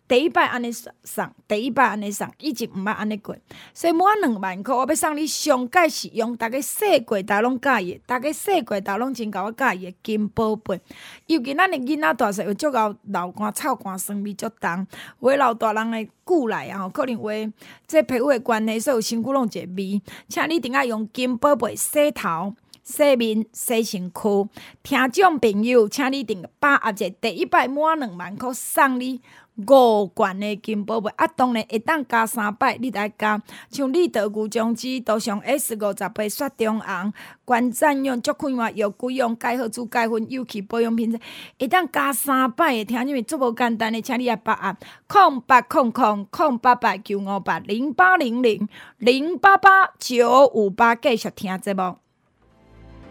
[0.09, 3.37] 第一摆安尼送，第一摆安尼送，一直毋捌安尼过，
[3.75, 10.81] 所以满两万块，我要送你上盖实用，逐个洗过大拢介意，逐个洗过大拢真甲我介意金宝贝。
[11.27, 14.87] 尤其咱的囡仔大细有足够流汗、臭汗、酸味足重，
[15.21, 17.53] 有诶老大人诶久来啊，可能有诶
[17.87, 20.01] 这皮肤诶关系，所以身躯拢一个味。
[20.27, 24.49] 请你一定要用金宝贝洗头、洗面、洗身躯。
[24.83, 29.21] 听众朋友，请你一定把握者第一摆满两万块送你。
[29.67, 33.43] 五罐的金宝贝啊，当然会当加三摆，你来加。
[33.71, 37.13] 像立德菇酱汁，都上 S 五十八雪中红，
[37.45, 41.19] 关赞用足快活，又贵用钙好珠钙粉，尤其保养品质，
[41.59, 42.85] 会当加三摆的。
[42.85, 44.77] 听因为足无简单的，请你来把握。
[45.07, 52.08] 空八空空空八八九五八零八零零零八八九五八，继续听节目。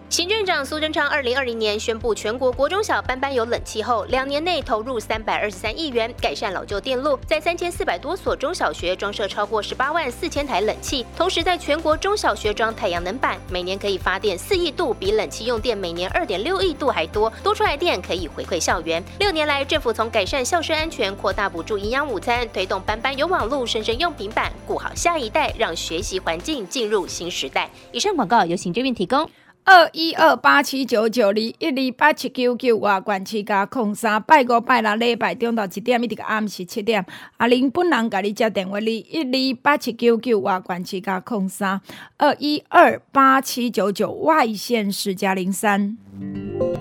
[0.10, 19.04] 行政长苏贞昌二零二零年宣布全国国中小班班有冷气后，两年内投入三百二十三亿元改善老旧电路，在三千四百多所中小学装设超过十八万四千台冷气，同时在全国中小学装太阳能板，每年可以发电四亿度，比冷气用电每年二点六亿度还多，多出来电可以回馈校园。
[19.20, 27.70] 六年来，政府从改善校舍安全、扩大补助营养午餐、推动班班有网路、生生用平板，顾好下一代，让学习环境进入新时代。
[27.92, 29.30] 以上广告由行政院提供。
[29.70, 37.06] 二一二八七九九二一二八七九九外管七加空三拜五拜六礼拜中昼一点一直到暗时七点，
[37.36, 39.22] 阿玲本人甲你接电话，你一
[39.54, 41.82] 二八七九九外管七加空三
[42.16, 45.98] 二一二八七九九外县市加零三。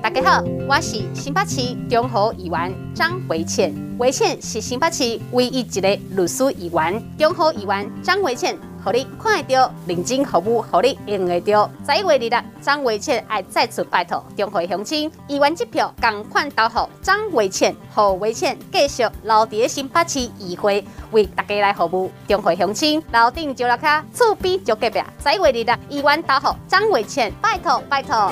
[0.01, 8.57] 大家好，我是新北市中和议员张维倩，维倩是新北市唯一一个律师议员，中和议员张维倩。
[8.87, 11.69] 互你看得到，认真服务，互你用得到。
[11.85, 23.03] 十一月二日，张伟倩爱再次拜托中和乡亲，议员这票共款投予张伟倩，互维倩继续留伫新北市议会，为大家来服务中和乡亲。
[23.11, 25.03] 楼顶就楼卡，厝边就隔壁。
[25.21, 28.31] 十一月二日，议员投予张伟倩，拜托拜托。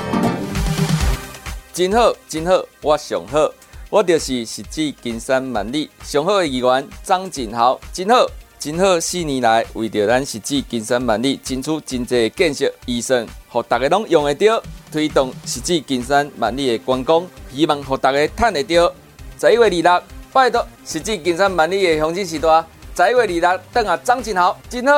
[1.73, 3.51] 真好，真好，我上好，
[3.91, 8.25] 我就是实至金山万里上好的议员张静豪，真好。
[8.65, 18.91] 真好，四年来为着咱实际金山万里，争取真济建设预算，互大家拢用得到，推动实际金山万里的观光，希望互大家趁得到。
[19.39, 20.03] 十一月二六，
[20.33, 22.65] 拜托实际金山万里的乡亲时代。
[22.97, 24.95] 十一月二六，等下张静豪，真好。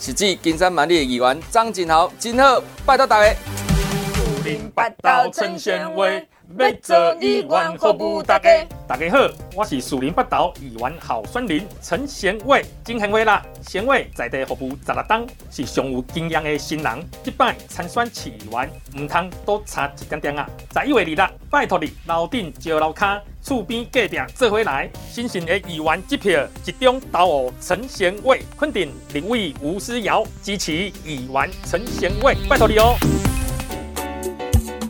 [0.00, 3.32] 实际金山万里的议员张静豪，真好，拜托大家。
[3.32, 6.26] 树林八道陈贤伟。
[6.56, 8.48] 要做议员服务大家，
[8.86, 13.44] 大家好，我是树林北投议员候选人陈贤伟，真贤伟啦！
[13.60, 17.08] 贤伟在地服务十六冬，是上有经验的新人。
[17.24, 20.48] 这摆参选市议员，唔通多差一点点啊！
[20.72, 32.94] 十一月二日，拜托你楼顶招楼卡，厝边隔壁做回来，新兴的议员这票集中投予陈贤伟，肯定立委吴思瑶，支持议员陈贤伟，拜托你哦。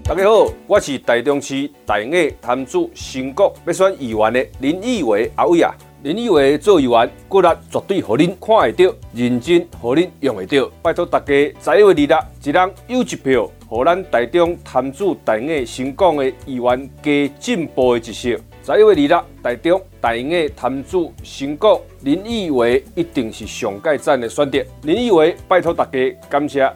[0.07, 5.74] 大家好，我是台中市大雅潭子新国要选议员的林义伟阿伟啊。
[6.02, 10.70] 林义伟做议员，骨力绝对互恁看得到，认真互恁用得到。
[10.82, 11.26] 拜托大家
[11.59, 18.28] 十一月二日，一人有一票，互咱台中摊主大雅新港的议员加进步的一色。
[18.62, 24.62] 十一月二日，台中大雅潭子新国林义伟一定是上届赞的选择。
[24.82, 25.98] 林义伟，拜托大家
[26.28, 26.70] 感谢。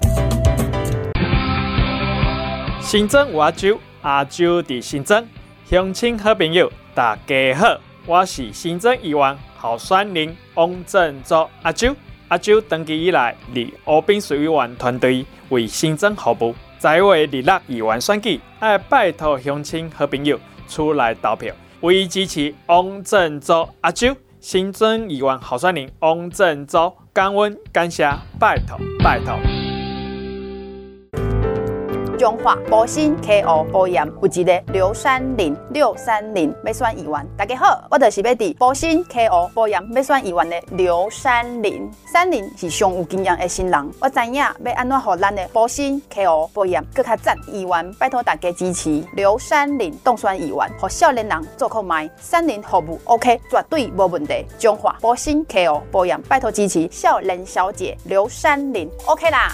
[2.89, 5.23] 新增阿洲，阿洲伫新增，
[5.69, 11.95] 乡亲好朋友，大家好，我是新增议员候选人王振洲阿洲。
[12.29, 16.55] 阿洲登记以来，伫乌兵水委员团队为新增服务。
[16.79, 24.17] 在位立立议员选举，爱拜托乡亲好朋友出来投票，为支持王振洲阿洲。
[24.41, 28.11] 新增议员候选人王振洲，感恩感谢，
[28.41, 29.39] 拜托拜托。
[32.19, 37.25] 中华保新 KO 保养有一个刘三林，刘三林要选议员。
[37.37, 41.89] 大家好，我就是要伫保新 KO 保养要选议员的刘三林。
[42.13, 47.39] 三林是上有经验的新郎，我知影要安怎让咱的保新 KO 保养更加赞。
[47.53, 52.11] 议员拜托大家支持刘三林当选议员，和少年人做看卖。
[52.17, 54.45] 三林服务 OK，绝对无问题。
[54.59, 59.53] 中华保新 KO 保养拜托支持少年小姐刘三林 OK 啦。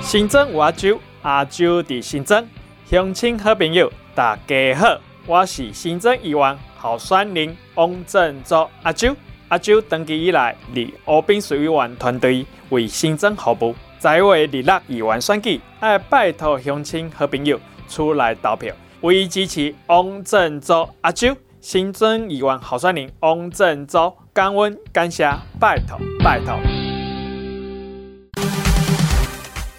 [0.00, 2.46] 新增阿洲，阿洲伫新增，
[2.86, 9.14] 乡亲好朋友，大家好，我是新增议员候选人王振洲阿洲。
[9.48, 13.74] 阿洲登记以来，伫湖滨水委员团队为新增服务。
[13.98, 21.36] 在位立立议员选举，爱拜托乡亲好朋友出来投票，为支持王振洲阿洲。
[21.60, 25.28] 新增议员候选人王振洲，感恩感谢，
[25.58, 26.56] 拜托拜托。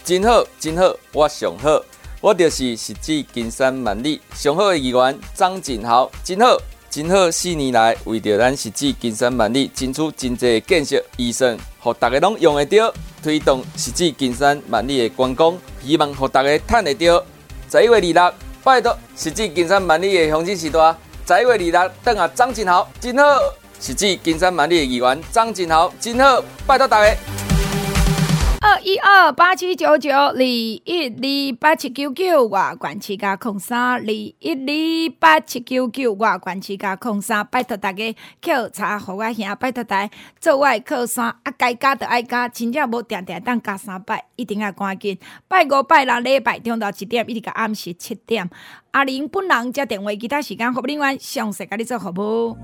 [0.09, 1.79] 真好，真好，我上好，
[2.19, 6.57] 我就是实际金山万里上好的议员张静豪，真好，
[6.89, 12.91] 真好，四年来为着咱实际金山万里争取真济建设预算，互大家拢用得到，
[13.21, 15.55] 推动实际金山万里的观光，
[15.85, 17.23] 希望互大家趁得到。
[17.71, 18.33] 十一月二六，
[18.63, 20.95] 拜托实际金山万里的雄心时代。
[21.27, 23.23] 十一月二六，等下张静豪，真好，
[23.79, 27.15] 实际金山万里的议员张静豪，真好，拜托大家。
[28.61, 45.17] 二一二八七九九二一二八七九九外管七加空三二一二八七九九外管七加空三，拜托大家扣查互我兄，拜托大家做我的靠山，啊该加的爱加，真正无定定当加三拜，一定要赶紧。
[45.47, 48.49] 拜五拜六礼拜中到一点，一直到暗时七点。
[48.91, 52.57] 阿玲本人接电话，其他时间服务人员详细甲你做服务。